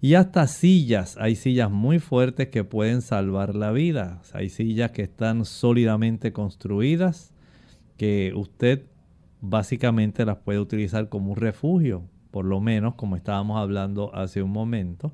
[0.00, 4.22] Y hasta sillas, hay sillas muy fuertes que pueden salvar la vida.
[4.32, 7.32] Hay sillas que están sólidamente construidas,
[7.96, 8.86] que usted
[9.40, 14.50] básicamente las puede utilizar como un refugio por lo menos, como estábamos hablando hace un
[14.50, 15.12] momento,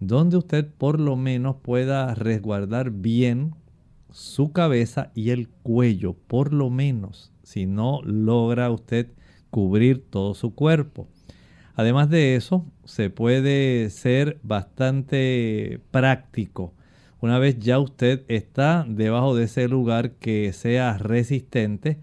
[0.00, 3.54] donde usted por lo menos pueda resguardar bien
[4.10, 9.08] su cabeza y el cuello, por lo menos, si no logra usted
[9.50, 11.06] cubrir todo su cuerpo.
[11.74, 16.72] Además de eso, se puede ser bastante práctico.
[17.20, 21.98] Una vez ya usted está debajo de ese lugar que sea resistente,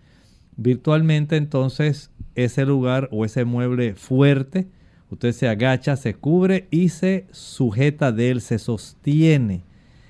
[0.57, 4.67] virtualmente entonces ese lugar o ese mueble fuerte,
[5.10, 9.63] usted se agacha, se cubre y se sujeta de él, se sostiene.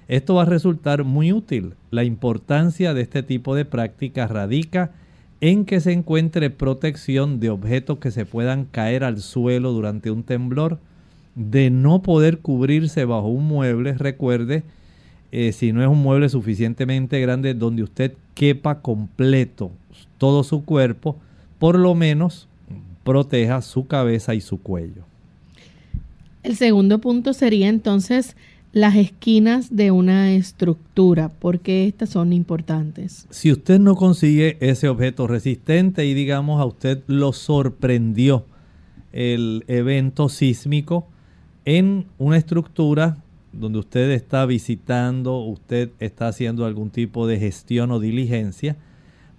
[0.08, 1.75] Esto va a resultar muy útil.
[1.90, 4.92] La importancia de este tipo de práctica radica
[5.42, 10.23] en que se encuentre protección de objetos que se puedan caer al suelo durante un
[10.23, 10.79] temblor,
[11.33, 14.63] de no poder cubrirse bajo un mueble, recuerde,
[15.31, 19.71] eh, si no es un mueble suficientemente grande donde usted quepa completo
[20.17, 21.17] todo su cuerpo,
[21.58, 22.48] por lo menos
[23.04, 25.04] proteja su cabeza y su cuello.
[26.44, 28.35] El segundo punto sería entonces
[28.74, 33.28] las esquinas de una estructura, porque estas son importantes.
[33.30, 38.46] Si usted no consigue ese objeto resistente y digamos a usted lo sorprendió
[39.12, 41.08] el evento sísmico
[41.65, 43.17] en una estructura
[43.52, 48.78] donde usted está visitando, usted está haciendo algún tipo de gestión o diligencia,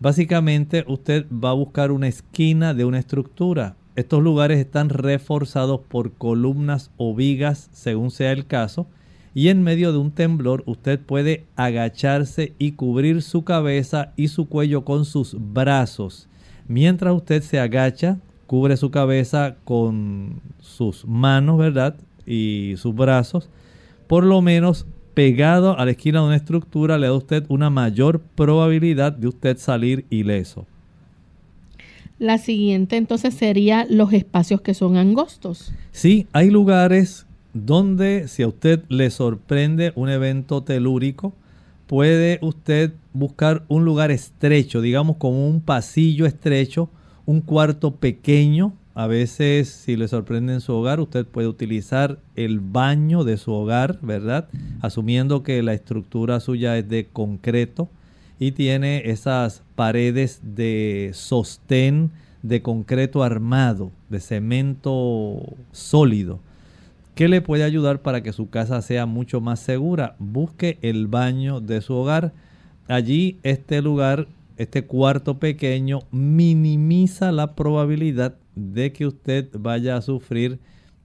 [0.02, 3.76] Básicamente usted va a buscar una esquina de una estructura.
[3.94, 8.88] Estos lugares están reforzados por columnas o vigas según sea el caso
[9.34, 14.46] y en medio de un temblor usted puede agacharse y cubrir su cabeza y su
[14.46, 16.28] cuello con sus brazos.
[16.68, 21.96] Mientras usted se agacha, cubre su cabeza con sus manos, ¿verdad?
[22.26, 23.48] Y sus brazos.
[24.06, 27.70] Por lo menos pegado a la esquina de una estructura le da a usted una
[27.70, 30.66] mayor probabilidad de usted salir ileso.
[32.18, 35.72] La siguiente entonces sería los espacios que son angostos.
[35.90, 41.34] Sí, hay lugares donde si a usted le sorprende un evento telúrico,
[41.86, 46.88] puede usted buscar un lugar estrecho, digamos como un pasillo estrecho,
[47.26, 48.72] un cuarto pequeño.
[48.94, 53.52] A veces si le sorprende en su hogar, usted puede utilizar el baño de su
[53.52, 54.48] hogar, ¿verdad?
[54.80, 57.88] Asumiendo que la estructura suya es de concreto
[58.38, 62.10] y tiene esas paredes de sostén
[62.42, 65.40] de concreto armado, de cemento
[65.70, 66.40] sólido
[67.14, 70.16] ¿Qué le puede ayudar para que su casa sea mucho más segura?
[70.18, 72.32] Busque el baño de su hogar.
[72.88, 80.58] Allí este lugar, este cuarto pequeño, minimiza la probabilidad de que usted vaya a sufrir,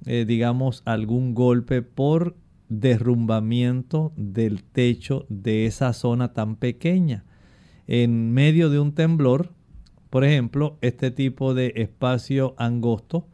[0.05, 2.37] eh, digamos, algún golpe por
[2.69, 7.25] derrumbamiento del techo de esa zona tan pequeña.
[7.85, 9.51] En medio de un temblor,
[10.09, 13.27] por ejemplo, este tipo de espacio angosto,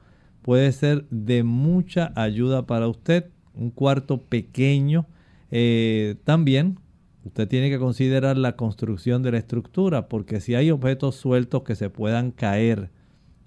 [0.44, 3.32] puede ser de mucha ayuda para usted.
[3.56, 5.08] Un cuarto pequeño.
[5.50, 6.80] Eh, también
[7.24, 11.76] usted tiene que considerar la construcción de la estructura, porque si hay objetos sueltos que
[11.76, 12.92] se puedan caer,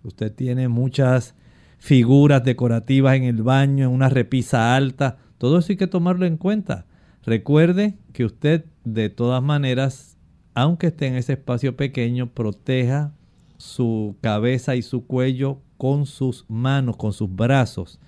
[0.03, 1.35] usted tiene muchas
[1.79, 6.39] figuras decorativas en el baño, en una repisa alta, todo eso hay que tomarlo en
[6.39, 6.87] cuenta.
[7.25, 10.17] Recuerde que usted de todas maneras,
[10.55, 13.13] aunque esté en ese espacio pequeño, proteja
[13.59, 17.99] su cabeza y su cuello con sus manos, con sus brazos.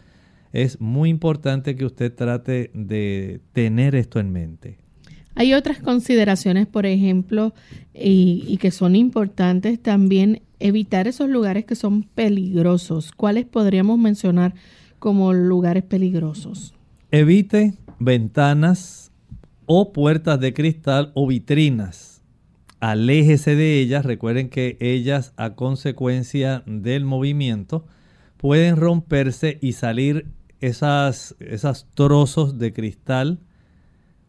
[0.53, 4.79] Es muy importante que usted trate de tener esto en mente.
[5.35, 7.55] Hay otras consideraciones, por ejemplo,
[7.95, 13.13] y, que son importantes también, evitar esos lugares que son peligrosos.
[13.13, 14.55] ¿Cuáles podríamos mencionar
[14.99, 16.75] como lugares peligrosos?
[17.13, 19.13] Evite ventanas
[19.67, 22.18] o puertas de cristal o vitrinas
[22.81, 24.05] aléjese de ellas.
[24.05, 27.87] Recuerden que ellas a consecuencia del movimiento
[28.37, 30.27] pueden romperse y salir
[30.61, 33.41] esas, esas trozos de cristal.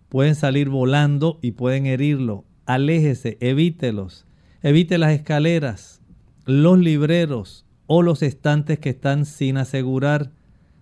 [0.09, 2.45] Pueden salir volando y pueden herirlo.
[2.65, 4.25] Aléjese, evítelos.
[4.61, 6.01] Evite las escaleras,
[6.45, 10.31] los libreros o los estantes que están sin asegurar.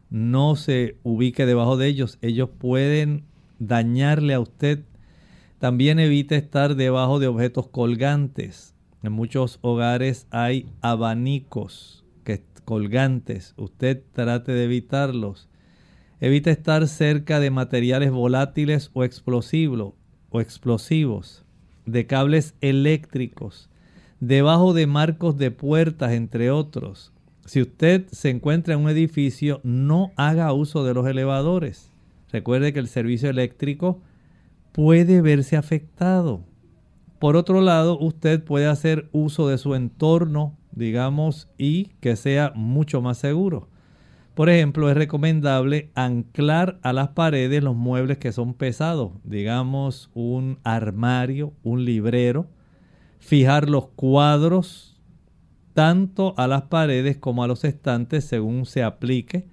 [0.09, 2.17] No se ubique debajo de ellos.
[2.21, 3.25] Ellos pueden
[3.59, 4.83] dañarle a usted
[5.59, 8.75] también evite estar debajo de objetos colgantes.
[9.03, 13.53] En muchos hogares hay abanicos que, colgantes.
[13.57, 15.47] Usted trate de evitarlos.
[16.19, 19.93] Evite estar cerca de materiales volátiles o explosivos,
[20.29, 21.45] o explosivos,
[21.85, 23.69] de cables eléctricos,
[24.19, 27.13] debajo de marcos de puertas, entre otros.
[27.45, 31.91] Si usted se encuentra en un edificio, no haga uso de los elevadores.
[32.31, 34.01] Recuerde que el servicio eléctrico
[34.77, 36.45] puede verse afectado.
[37.17, 43.01] Por otro lado, usted puede hacer uso de su entorno, digamos, y que sea mucho
[43.01, 43.69] más seguro.
[44.35, 50.59] Por ejemplo, es recomendable anclar a las paredes los muebles que son pesados, digamos un
[50.63, 52.45] armario, un librero,
[53.17, 55.01] fijar los cuadros
[55.73, 59.47] tanto a las paredes como a los estantes según se aplique.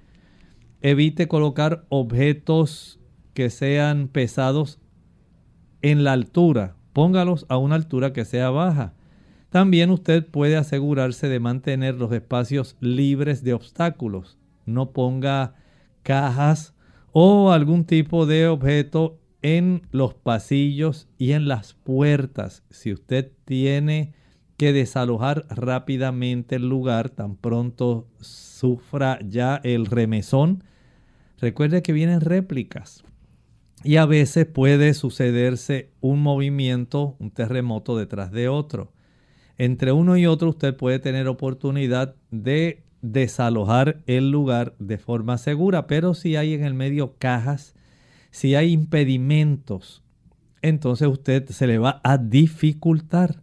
[0.82, 3.00] Evite colocar objetos
[3.32, 4.80] que sean pesados
[5.84, 6.76] en la altura.
[6.94, 8.94] Póngalos a una altura que sea baja.
[9.50, 14.38] También usted puede asegurarse de mantener los espacios libres de obstáculos.
[14.64, 15.56] No ponga
[16.02, 16.74] cajas
[17.12, 22.62] o algún tipo de objeto en los pasillos y en las puertas.
[22.70, 24.14] Si usted tiene
[24.56, 30.64] que desalojar rápidamente el lugar, tan pronto sufra ya el remesón,
[31.38, 33.04] recuerde que vienen réplicas
[33.84, 38.92] y a veces puede sucederse un movimiento, un terremoto detrás de otro.
[39.58, 45.86] Entre uno y otro usted puede tener oportunidad de desalojar el lugar de forma segura,
[45.86, 47.74] pero si hay en el medio cajas,
[48.30, 50.02] si hay impedimentos,
[50.62, 53.42] entonces usted se le va a dificultar.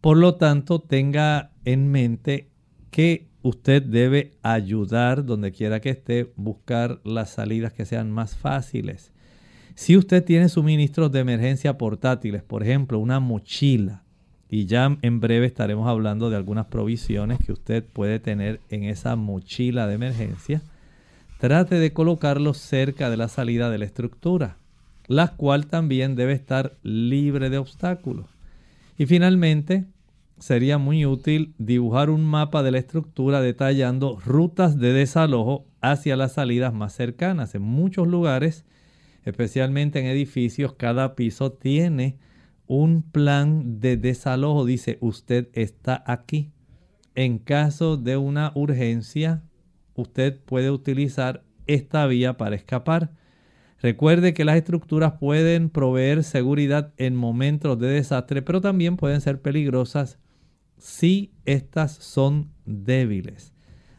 [0.00, 2.48] Por lo tanto, tenga en mente
[2.90, 9.12] que usted debe ayudar donde quiera que esté, buscar las salidas que sean más fáciles.
[9.76, 14.02] Si usted tiene suministros de emergencia portátiles, por ejemplo, una mochila,
[14.48, 19.16] y ya en breve estaremos hablando de algunas provisiones que usted puede tener en esa
[19.16, 20.62] mochila de emergencia,
[21.38, 24.56] trate de colocarlo cerca de la salida de la estructura,
[25.08, 28.24] la cual también debe estar libre de obstáculos.
[28.96, 29.84] Y finalmente,
[30.38, 36.32] sería muy útil dibujar un mapa de la estructura detallando rutas de desalojo hacia las
[36.32, 37.54] salidas más cercanas.
[37.54, 38.64] En muchos lugares,
[39.26, 42.18] especialmente en edificios, cada piso tiene
[42.66, 44.64] un plan de desalojo.
[44.64, 46.52] Dice, usted está aquí.
[47.14, 49.42] En caso de una urgencia,
[49.94, 53.10] usted puede utilizar esta vía para escapar.
[53.80, 59.42] Recuerde que las estructuras pueden proveer seguridad en momentos de desastre, pero también pueden ser
[59.42, 60.18] peligrosas
[60.78, 63.55] si estas son débiles.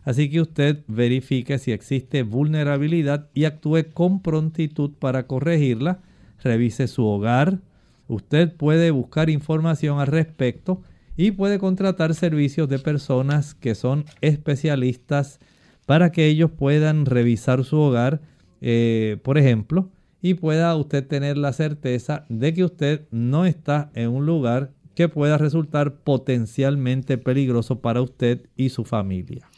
[0.08, 6.00] Así que usted verifique si existe vulnerabilidad y actúe con prontitud para corregirla.
[6.42, 7.60] Revise su hogar.
[8.08, 10.82] Usted puede buscar información al respecto
[11.18, 15.42] y puede contratar servicios de personas que son especialistas
[15.86, 18.22] para que ellos puedan revisar su hogar,
[18.62, 19.90] eh, por ejemplo,
[20.22, 25.10] y pueda usted tener la certeza de que usted no está en un lugar que
[25.10, 29.50] pueda resultar potencialmente peligroso para usted y su familia.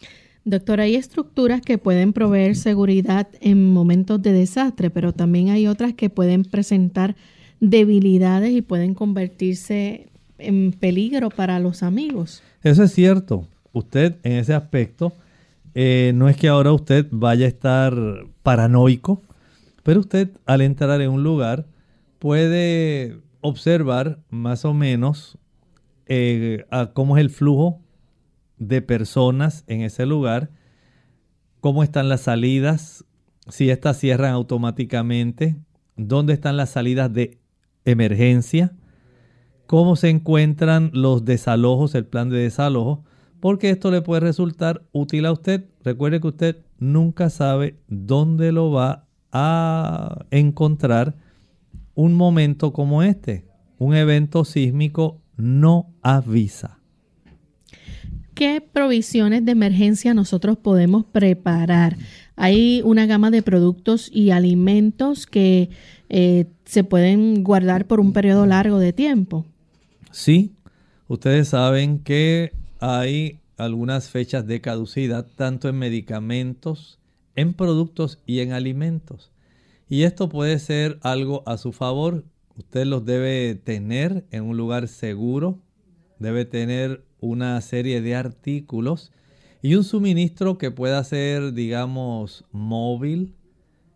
[0.45, 5.93] Doctor, hay estructuras que pueden proveer seguridad en momentos de desastre, pero también hay otras
[5.93, 7.15] que pueden presentar
[7.59, 12.41] debilidades y pueden convertirse en peligro para los amigos.
[12.63, 13.45] Eso es cierto.
[13.73, 15.13] Usted en ese aspecto
[15.75, 17.93] eh, no es que ahora usted vaya a estar
[18.41, 19.21] paranoico,
[19.83, 21.65] pero usted al entrar en un lugar
[22.17, 25.37] puede observar más o menos
[26.07, 27.79] eh, cómo es el flujo
[28.59, 30.51] de personas en ese lugar,
[31.61, 33.05] cómo están las salidas,
[33.47, 35.55] si estas cierran automáticamente,
[35.95, 37.39] dónde están las salidas de
[37.85, 38.73] emergencia,
[39.65, 43.03] cómo se encuentran los desalojos, el plan de desalojo,
[43.39, 45.65] porque esto le puede resultar útil a usted.
[45.83, 51.15] Recuerde que usted nunca sabe dónde lo va a encontrar
[51.95, 53.45] un momento como este.
[53.77, 56.78] Un evento sísmico no avisa.
[58.39, 61.97] ¿Qué provisiones de emergencia nosotros podemos preparar?
[62.37, 65.71] Hay una gama de productos y alimentos que
[66.07, 69.45] eh, se pueden guardar por un periodo largo de tiempo.
[70.11, 70.53] Sí,
[71.09, 76.97] ustedes saben que hay algunas fechas de caducidad tanto en medicamentos,
[77.35, 79.33] en productos y en alimentos.
[79.89, 82.23] Y esto puede ser algo a su favor.
[82.57, 85.59] Usted los debe tener en un lugar seguro,
[86.19, 89.11] debe tener una serie de artículos
[89.61, 93.35] y un suministro que pueda ser, digamos, móvil,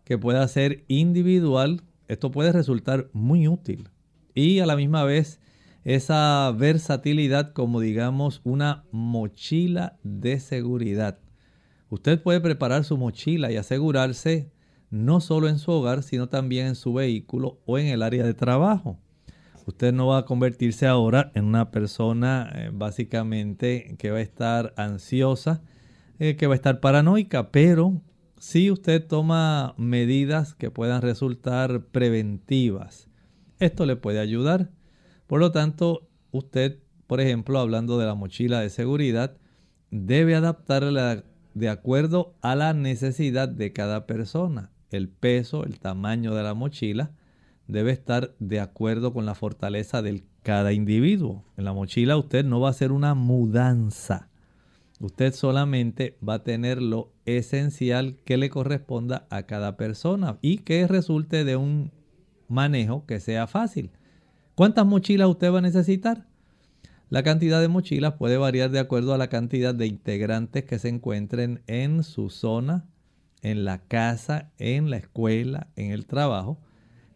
[0.04, 1.82] que pueda ser individual.
[2.08, 3.88] Esto puede resultar muy útil.
[4.34, 5.40] Y a la misma vez
[5.84, 11.18] esa versatilidad como digamos una mochila de seguridad.
[11.90, 14.50] Usted puede preparar su mochila y asegurarse
[14.90, 18.34] no solo en su hogar, sino también en su vehículo o en el área de
[18.34, 18.98] trabajo.
[19.66, 24.74] Usted no va a convertirse ahora en una persona eh, básicamente que va a estar
[24.76, 25.62] ansiosa,
[26.18, 28.02] eh, que va a estar paranoica, pero
[28.38, 33.08] si usted toma medidas que puedan resultar preventivas,
[33.58, 34.70] esto le puede ayudar.
[35.26, 39.38] Por lo tanto, usted, por ejemplo, hablando de la mochila de seguridad,
[39.90, 44.72] debe adaptarla de acuerdo a la necesidad de cada persona.
[44.90, 47.12] El peso, el tamaño de la mochila
[47.66, 51.44] debe estar de acuerdo con la fortaleza de cada individuo.
[51.56, 54.28] En la mochila usted no va a hacer una mudanza.
[55.00, 60.86] Usted solamente va a tener lo esencial que le corresponda a cada persona y que
[60.86, 61.90] resulte de un
[62.48, 63.90] manejo que sea fácil.
[64.54, 66.26] ¿Cuántas mochilas usted va a necesitar?
[67.10, 70.88] La cantidad de mochilas puede variar de acuerdo a la cantidad de integrantes que se
[70.88, 72.86] encuentren en su zona,
[73.42, 76.60] en la casa, en la escuela, en el trabajo.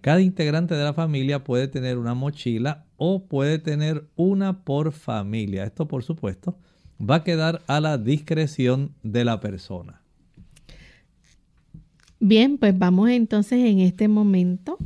[0.01, 5.65] Cada integrante de la familia puede tener una mochila o puede tener una por familia.
[5.65, 6.57] Esto, por supuesto,
[6.99, 10.03] va a quedar a la discreción de la persona.
[12.21, 14.79] Bien, pues vamos entonces en este momento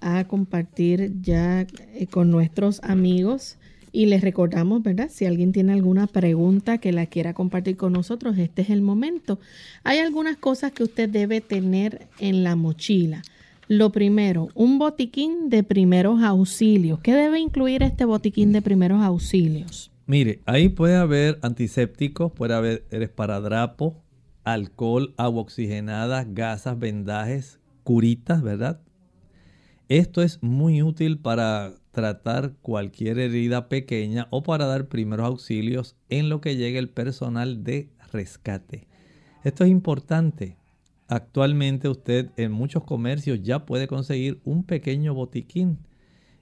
[0.00, 3.56] a compartir ya eh, con nuestros amigos.
[3.90, 5.08] Y les recordamos, ¿verdad?
[5.10, 9.40] Si alguien tiene alguna pregunta que la quiera compartir con nosotros, este es el momento.
[9.82, 13.22] Hay algunas cosas que usted debe tener en la mochila.
[13.68, 17.00] Lo primero, un botiquín de primeros auxilios.
[17.00, 19.92] ¿Qué debe incluir este botiquín de primeros auxilios?
[20.06, 24.02] Mire, ahí puede haber antisépticos, puede haber esparadrapo,
[24.42, 28.80] alcohol, agua oxigenada, gasas, vendajes, curitas, ¿verdad?
[29.88, 36.30] Esto es muy útil para tratar cualquier herida pequeña o para dar primeros auxilios en
[36.30, 38.86] lo que llegue el personal de rescate.
[39.44, 40.57] Esto es importante.
[41.08, 45.78] Actualmente usted en muchos comercios ya puede conseguir un pequeño botiquín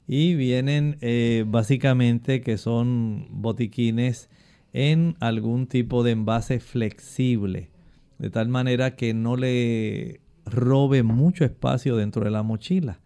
[0.09, 4.29] y vienen eh, básicamente que son botiquines
[4.73, 7.71] en algún tipo de envase flexible,
[8.19, 13.01] de tal manera que no le robe mucho espacio dentro de la mochila.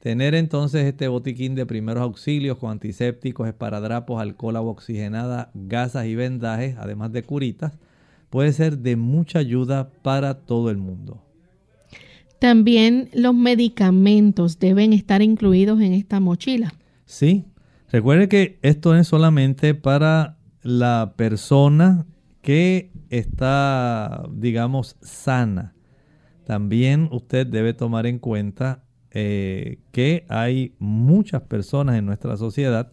[0.00, 6.14] Tener entonces este botiquín de primeros auxilios con antisépticos, esparadrapos, alcohol, agua oxigenada, gasas y
[6.14, 7.72] vendajes, además de curitas,
[8.34, 11.22] puede ser de mucha ayuda para todo el mundo.
[12.40, 16.74] También los medicamentos deben estar incluidos en esta mochila.
[17.04, 17.44] Sí,
[17.92, 22.06] recuerde que esto es solamente para la persona
[22.42, 25.76] que está, digamos, sana.
[26.44, 28.82] También usted debe tomar en cuenta
[29.12, 32.90] eh, que hay muchas personas en nuestra sociedad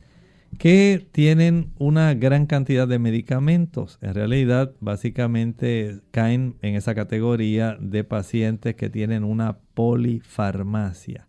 [0.58, 3.98] que tienen una gran cantidad de medicamentos.
[4.02, 11.28] En realidad, básicamente caen en esa categoría de pacientes que tienen una polifarmacia.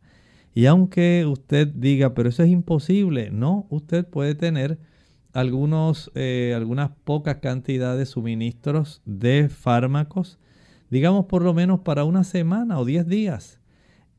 [0.55, 4.79] Y aunque usted diga, pero eso es imposible, no, usted puede tener
[5.33, 10.39] algunos, eh, algunas pocas cantidades de suministros de fármacos,
[10.91, 13.61] digamos por lo menos para una semana o 10 días,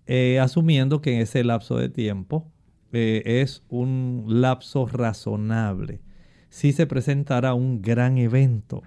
[0.07, 2.51] eh, asumiendo que en ese lapso de tiempo
[2.93, 5.99] eh, es un lapso razonable.
[6.49, 8.83] Si se presentara un gran evento,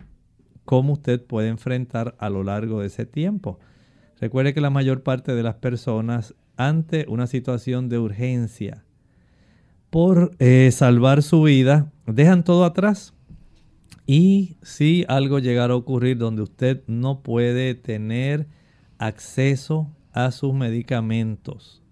[0.65, 3.59] ¿cómo usted puede enfrentar a lo largo de ese tiempo?
[4.21, 8.85] Recuerde que la mayor parte de las personas ante una situación de urgencia
[9.91, 13.13] por eh, salvar su vida dejan todo atrás.
[14.07, 18.47] Y si algo llegara a ocurrir donde usted no puede tener
[18.99, 21.83] acceso a sus medicamentos,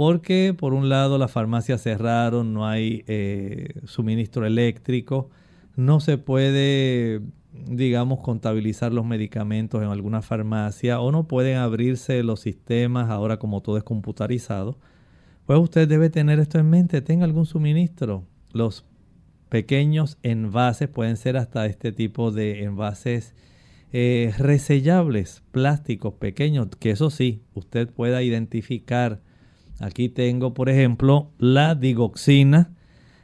[0.00, 5.28] porque por un lado las farmacias cerraron, no hay eh, suministro eléctrico,
[5.76, 7.20] no se puede,
[7.52, 13.60] digamos, contabilizar los medicamentos en alguna farmacia o no pueden abrirse los sistemas ahora como
[13.60, 14.78] todo es computarizado.
[15.44, 18.24] Pues usted debe tener esto en mente, tenga algún suministro.
[18.52, 18.86] Los
[19.50, 23.34] pequeños envases pueden ser hasta este tipo de envases
[23.92, 29.20] eh, resellables, plásticos pequeños, que eso sí, usted pueda identificar
[29.80, 32.74] Aquí tengo, por ejemplo, la digoxina.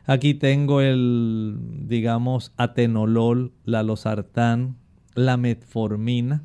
[0.06, 4.78] Aquí tengo el, digamos, atenolol, la losartán,
[5.14, 6.44] la metformina.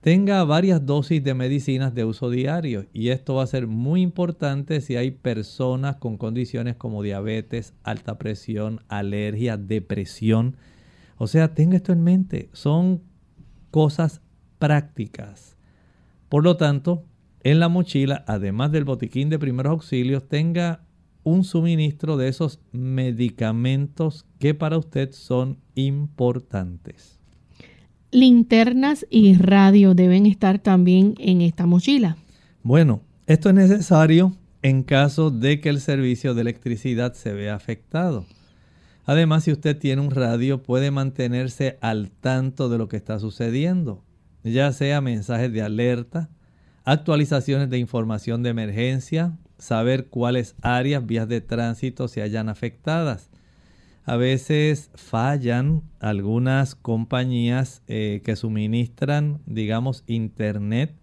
[0.00, 4.80] Tenga varias dosis de medicinas de uso diario y esto va a ser muy importante
[4.80, 10.56] si hay personas con condiciones como diabetes, alta presión, alergia, depresión.
[11.16, 13.02] O sea, tenga esto en mente, son
[13.70, 14.20] cosas
[14.58, 15.56] prácticas.
[16.28, 17.04] Por lo tanto,
[17.44, 20.80] en la mochila, además del botiquín de primeros auxilios, tenga
[21.24, 27.18] un suministro de esos medicamentos que para usted son importantes.
[28.10, 32.16] Linternas y radio deben estar también en esta mochila.
[32.62, 38.24] Bueno, esto es necesario en caso de que el servicio de electricidad se vea afectado.
[39.04, 44.02] Además, si usted tiene un radio, puede mantenerse al tanto de lo que está sucediendo,
[44.44, 46.30] ya sea mensajes de alerta,
[46.84, 53.30] actualizaciones de información de emergencia, saber cuáles áreas, vías de tránsito se hayan afectadas.
[54.04, 60.94] A veces fallan algunas compañías eh, que suministran, digamos, internet.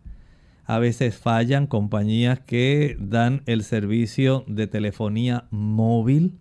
[0.66, 6.38] A veces fallan compañías que dan el servicio de telefonía móvil.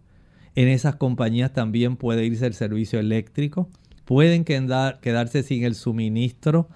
[0.54, 3.70] En esas compañías también puede irse el servicio eléctrico.
[4.04, 6.68] Pueden quedarse sin el suministro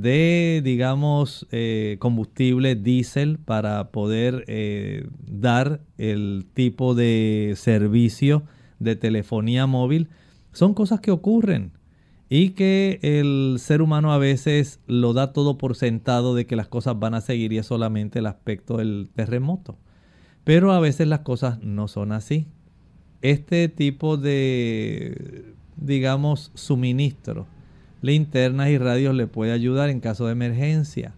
[0.00, 8.44] de, digamos, eh, combustible diésel para poder eh, dar el tipo de servicio
[8.78, 10.08] de telefonía móvil,
[10.52, 11.72] son cosas que ocurren
[12.28, 16.68] y que el ser humano a veces lo da todo por sentado de que las
[16.68, 19.76] cosas van a seguir y es solamente el aspecto del terremoto.
[20.44, 22.46] Pero a veces las cosas no son así.
[23.22, 27.46] Este tipo de, digamos, suministro
[28.02, 31.12] linternas y radios le puede ayudar en caso de emergencia.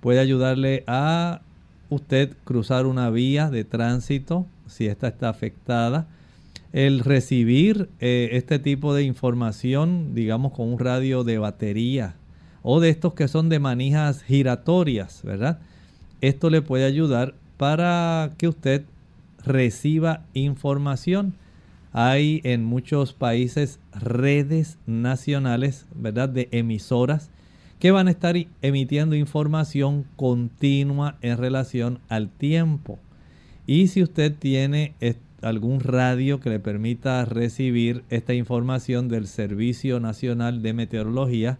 [0.00, 1.42] Puede ayudarle a
[1.88, 6.06] usted cruzar una vía de tránsito si esta está afectada.
[6.72, 12.14] El recibir eh, este tipo de información, digamos con un radio de batería
[12.62, 15.58] o de estos que son de manijas giratorias, ¿verdad?
[16.20, 18.84] Esto le puede ayudar para que usted
[19.44, 21.34] reciba información
[21.92, 27.30] hay en muchos países redes nacionales, ¿verdad?, de emisoras
[27.78, 32.98] que van a estar emitiendo información continua en relación al tiempo.
[33.66, 34.94] Y si usted tiene
[35.42, 41.58] algún radio que le permita recibir esta información del Servicio Nacional de Meteorología,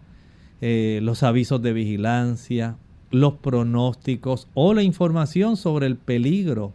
[0.61, 2.77] eh, los avisos de vigilancia,
[3.11, 6.75] los pronósticos o la información sobre el peligro,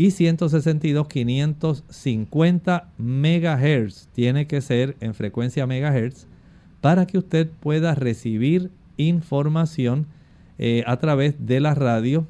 [0.00, 4.08] y 162, 550 megahertz.
[4.14, 6.26] Tiene que ser en frecuencia megahertz
[6.80, 10.06] para que usted pueda recibir información
[10.58, 12.26] eh, a través de la radio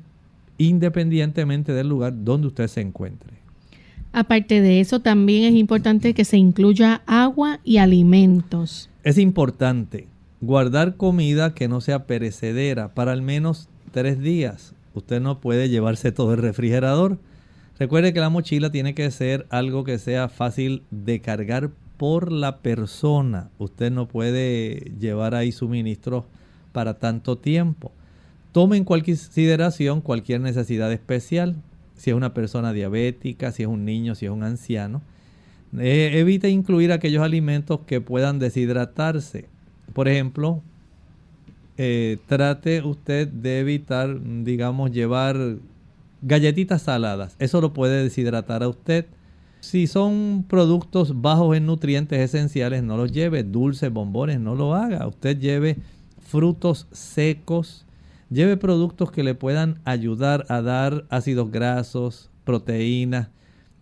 [0.59, 3.35] independientemente del lugar donde usted se encuentre.
[4.13, 8.91] Aparte de eso, también es importante que se incluya agua y alimentos.
[9.05, 10.09] Es importante
[10.41, 14.75] guardar comida que no sea perecedera para al menos tres días.
[14.93, 17.21] Usted no puede llevarse todo el refrigerador.
[17.81, 22.59] Recuerde que la mochila tiene que ser algo que sea fácil de cargar por la
[22.59, 23.49] persona.
[23.57, 26.25] Usted no puede llevar ahí suministros
[26.73, 27.91] para tanto tiempo.
[28.53, 31.57] Tome en consideración cualquier necesidad especial,
[31.97, 35.01] si es una persona diabética, si es un niño, si es un anciano.
[35.79, 39.47] Eh, evite incluir aquellos alimentos que puedan deshidratarse.
[39.95, 40.63] Por ejemplo,
[41.79, 45.57] eh, trate usted de evitar, digamos, llevar
[46.23, 47.37] galletitas saladas.
[47.39, 49.07] Eso lo puede deshidratar a usted.
[49.61, 53.43] Si son productos bajos en nutrientes esenciales, no los lleve.
[53.43, 55.07] Dulces, bombones, no lo haga.
[55.07, 55.77] Usted lleve
[56.19, 57.87] frutos secos,
[58.31, 63.31] Lleve productos que le puedan ayudar a dar ácidos grasos, proteínas,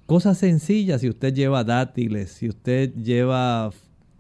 [0.06, 1.02] cosas sencillas.
[1.02, 3.70] Si usted lleva dátiles, si usted lleva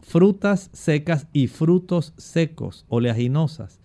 [0.02, 3.80] frutas secas y frutos secos, oleaginosas.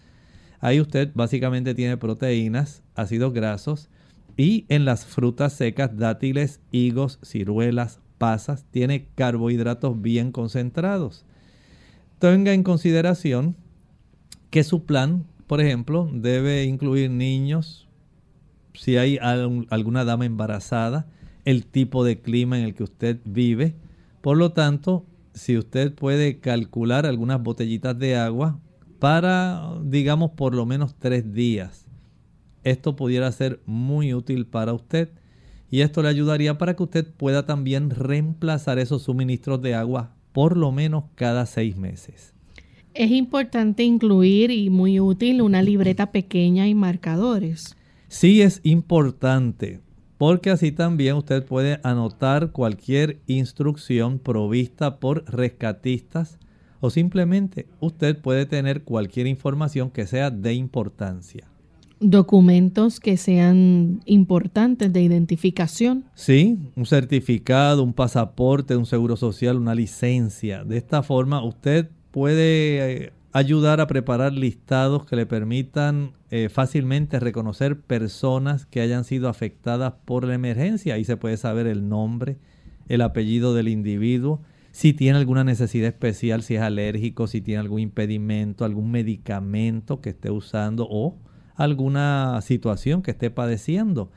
[0.60, 3.90] Ahí usted básicamente tiene proteínas, ácidos grasos
[4.38, 11.26] y en las frutas secas, dátiles, higos, ciruelas, pasas, tiene carbohidratos bien concentrados.
[12.20, 13.56] Tenga en consideración
[14.50, 17.88] que su plan por ejemplo, debe incluir niños,
[18.74, 21.06] si hay alguna dama embarazada,
[21.46, 23.76] el tipo de clima en el que usted vive.
[24.22, 28.60] Por lo tanto, si usted puede calcular algunas botellitas de agua
[29.00, 31.83] para, digamos, por lo menos tres días,
[32.64, 35.10] esto pudiera ser muy útil para usted.
[35.70, 40.58] Y esto le ayudaría para que usted pueda también reemplazar esos suministros de agua por
[40.58, 42.34] lo menos cada seis meses.
[42.94, 47.78] Es importante incluir y muy útil una libreta pequeña y marcadores.
[48.08, 49.80] Sí es importante,
[50.18, 56.38] porque así también usted puede anotar cualquier instrucción provista por rescatistas
[56.82, 61.53] o simplemente usted puede tener cualquier información que sea de importancia.
[62.04, 66.04] Documentos que sean importantes de identificación.
[66.16, 70.66] Sí, un certificado, un pasaporte, un seguro social, una licencia.
[70.66, 77.20] De esta forma usted puede eh, ayudar a preparar listados que le permitan eh, fácilmente
[77.20, 80.96] reconocer personas que hayan sido afectadas por la emergencia.
[80.96, 82.38] Ahí se puede saber el nombre,
[82.90, 84.42] el apellido del individuo,
[84.74, 90.10] si tiene alguna necesidad especial, si es alérgico, si tiene algún impedimento, algún medicamento que
[90.10, 91.16] esté usando o
[91.56, 94.12] alguna situación que esté padeciendo.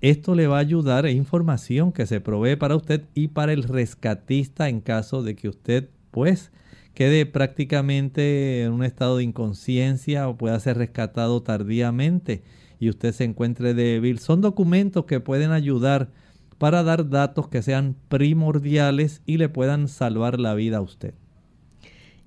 [0.00, 3.62] Esto le va a ayudar, es información que se provee para usted y para el
[3.62, 6.50] rescatista en caso de que usted pues
[6.94, 12.42] quede prácticamente en un estado de inconsciencia o pueda ser rescatado tardíamente
[12.80, 14.18] y usted se encuentre débil.
[14.18, 16.10] Son documentos que pueden ayudar
[16.58, 21.14] para dar datos que sean primordiales y le puedan salvar la vida a usted.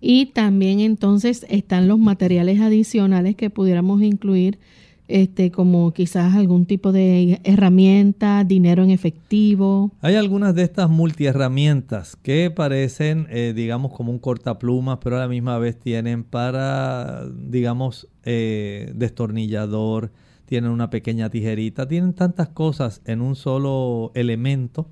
[0.02, 4.60] Y también entonces están los materiales adicionales que pudiéramos incluir
[5.08, 9.92] este, como quizás algún tipo de herramienta, dinero en efectivo.
[10.02, 15.28] Hay algunas de estas multiherramientas que parecen, eh, digamos, como un cortaplumas, pero a la
[15.28, 20.12] misma vez tienen para, digamos, eh, destornillador,
[20.46, 24.90] tienen una pequeña tijerita, tienen tantas cosas en un solo elemento,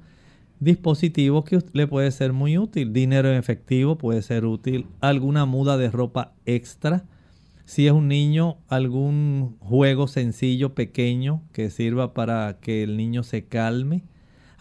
[0.60, 2.94] dispositivo que le puede ser muy útil.
[2.94, 7.06] Dinero en efectivo puede ser útil, alguna muda de ropa extra
[7.66, 13.46] Si es un niño, algún juego sencillo, pequeño, que sirva para que el niño se
[13.46, 14.04] calme.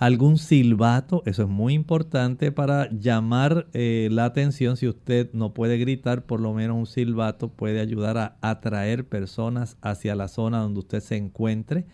[0.03, 4.77] Algún silbato, eso es muy importante para llamar eh, la atención.
[4.77, 9.77] Si usted no puede gritar, por lo menos un silbato puede ayudar a atraer personas
[9.81, 11.87] hacia la zona donde usted se encuentre.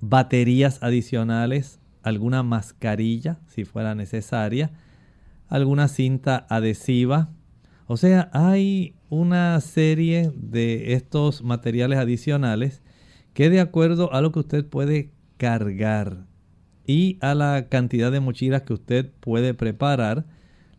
[0.00, 4.70] Baterías adicionales, alguna mascarilla, si fuera necesaria,
[5.48, 7.30] alguna cinta adhesiva.
[7.86, 12.82] O sea, hay una serie de estos materiales adicionales
[13.34, 16.26] que de acuerdo a lo que usted puede cargar
[16.86, 20.26] y a la cantidad de mochilas que usted puede preparar,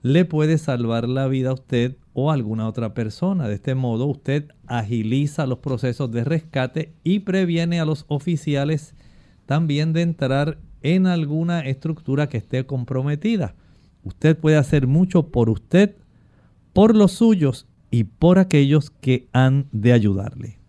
[0.01, 3.47] le puede salvar la vida a usted o a alguna otra persona.
[3.47, 8.95] De este modo usted agiliza los procesos de rescate y previene a los oficiales
[9.45, 13.55] también de entrar en alguna estructura que esté comprometida.
[14.03, 15.95] Usted puede hacer mucho por usted,
[16.73, 20.59] por los suyos y por aquellos que han de ayudarle.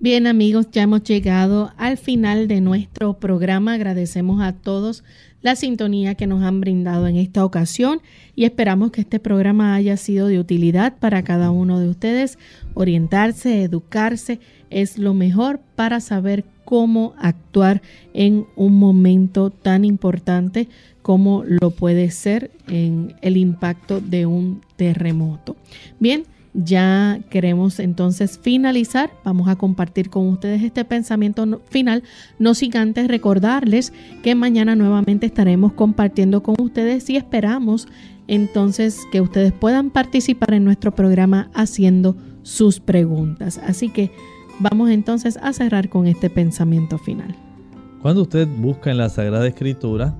[0.00, 3.74] Bien amigos, ya hemos llegado al final de nuestro programa.
[3.74, 5.02] Agradecemos a todos
[5.42, 8.00] la sintonía que nos han brindado en esta ocasión
[8.34, 12.38] y esperamos que este programa haya sido de utilidad para cada uno de ustedes.
[12.74, 17.80] Orientarse, educarse es lo mejor para saber cómo actuar
[18.12, 20.68] en un momento tan importante
[21.02, 25.56] como lo puede ser en el impacto de un terremoto.
[25.98, 26.24] Bien,
[26.54, 29.10] ya queremos entonces finalizar.
[29.24, 32.02] Vamos a compartir con ustedes este pensamiento final,
[32.38, 33.92] no sin antes recordarles
[34.22, 37.88] que mañana nuevamente estaremos compartiendo con ustedes y esperamos
[38.26, 43.58] entonces que ustedes puedan participar en nuestro programa haciendo sus preguntas.
[43.66, 44.10] Así que
[44.58, 47.34] vamos entonces a cerrar con este pensamiento final.
[48.02, 50.14] Cuando usted busca en la Sagrada Escritura,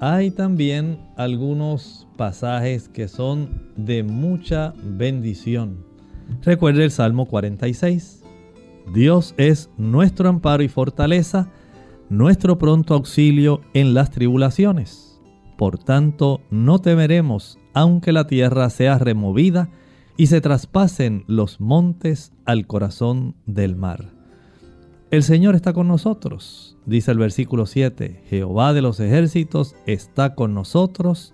[0.00, 5.84] hay también algunos pasajes que son de mucha bendición.
[6.42, 8.22] Recuerde el Salmo 46.
[8.92, 11.50] Dios es nuestro amparo y fortaleza,
[12.08, 15.20] nuestro pronto auxilio en las tribulaciones.
[15.56, 19.70] Por tanto, no temeremos, aunque la tierra sea removida
[20.16, 24.15] y se traspasen los montes al corazón del mar.
[25.12, 28.24] El Señor está con nosotros, dice el versículo 7.
[28.28, 31.32] Jehová de los ejércitos está con nosotros.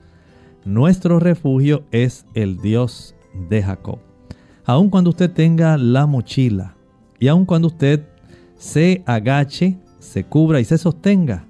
[0.66, 3.14] Nuestro refugio es el Dios
[3.48, 3.98] de Jacob.
[4.66, 6.76] Aun cuando usted tenga la mochila
[7.18, 8.06] y aun cuando usted
[8.56, 11.46] se agache, se cubra y se sostenga,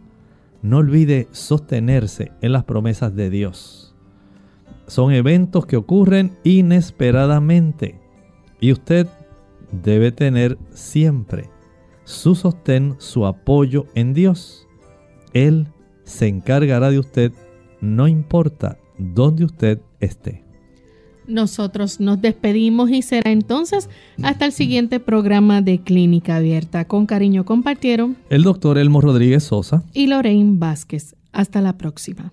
[0.62, 3.96] no olvide sostenerse en las promesas de Dios.
[4.86, 8.00] Son eventos que ocurren inesperadamente
[8.60, 9.08] y usted
[9.72, 11.51] debe tener siempre
[12.12, 14.68] su sostén, su apoyo en Dios.
[15.32, 15.66] Él
[16.04, 17.32] se encargará de usted,
[17.80, 20.44] no importa donde usted esté.
[21.26, 23.88] Nosotros nos despedimos y será entonces
[24.22, 26.84] hasta el siguiente programa de Clínica Abierta.
[26.84, 31.14] Con cariño compartieron el doctor Elmo Rodríguez Sosa y Lorraine Vázquez.
[31.32, 32.32] Hasta la próxima.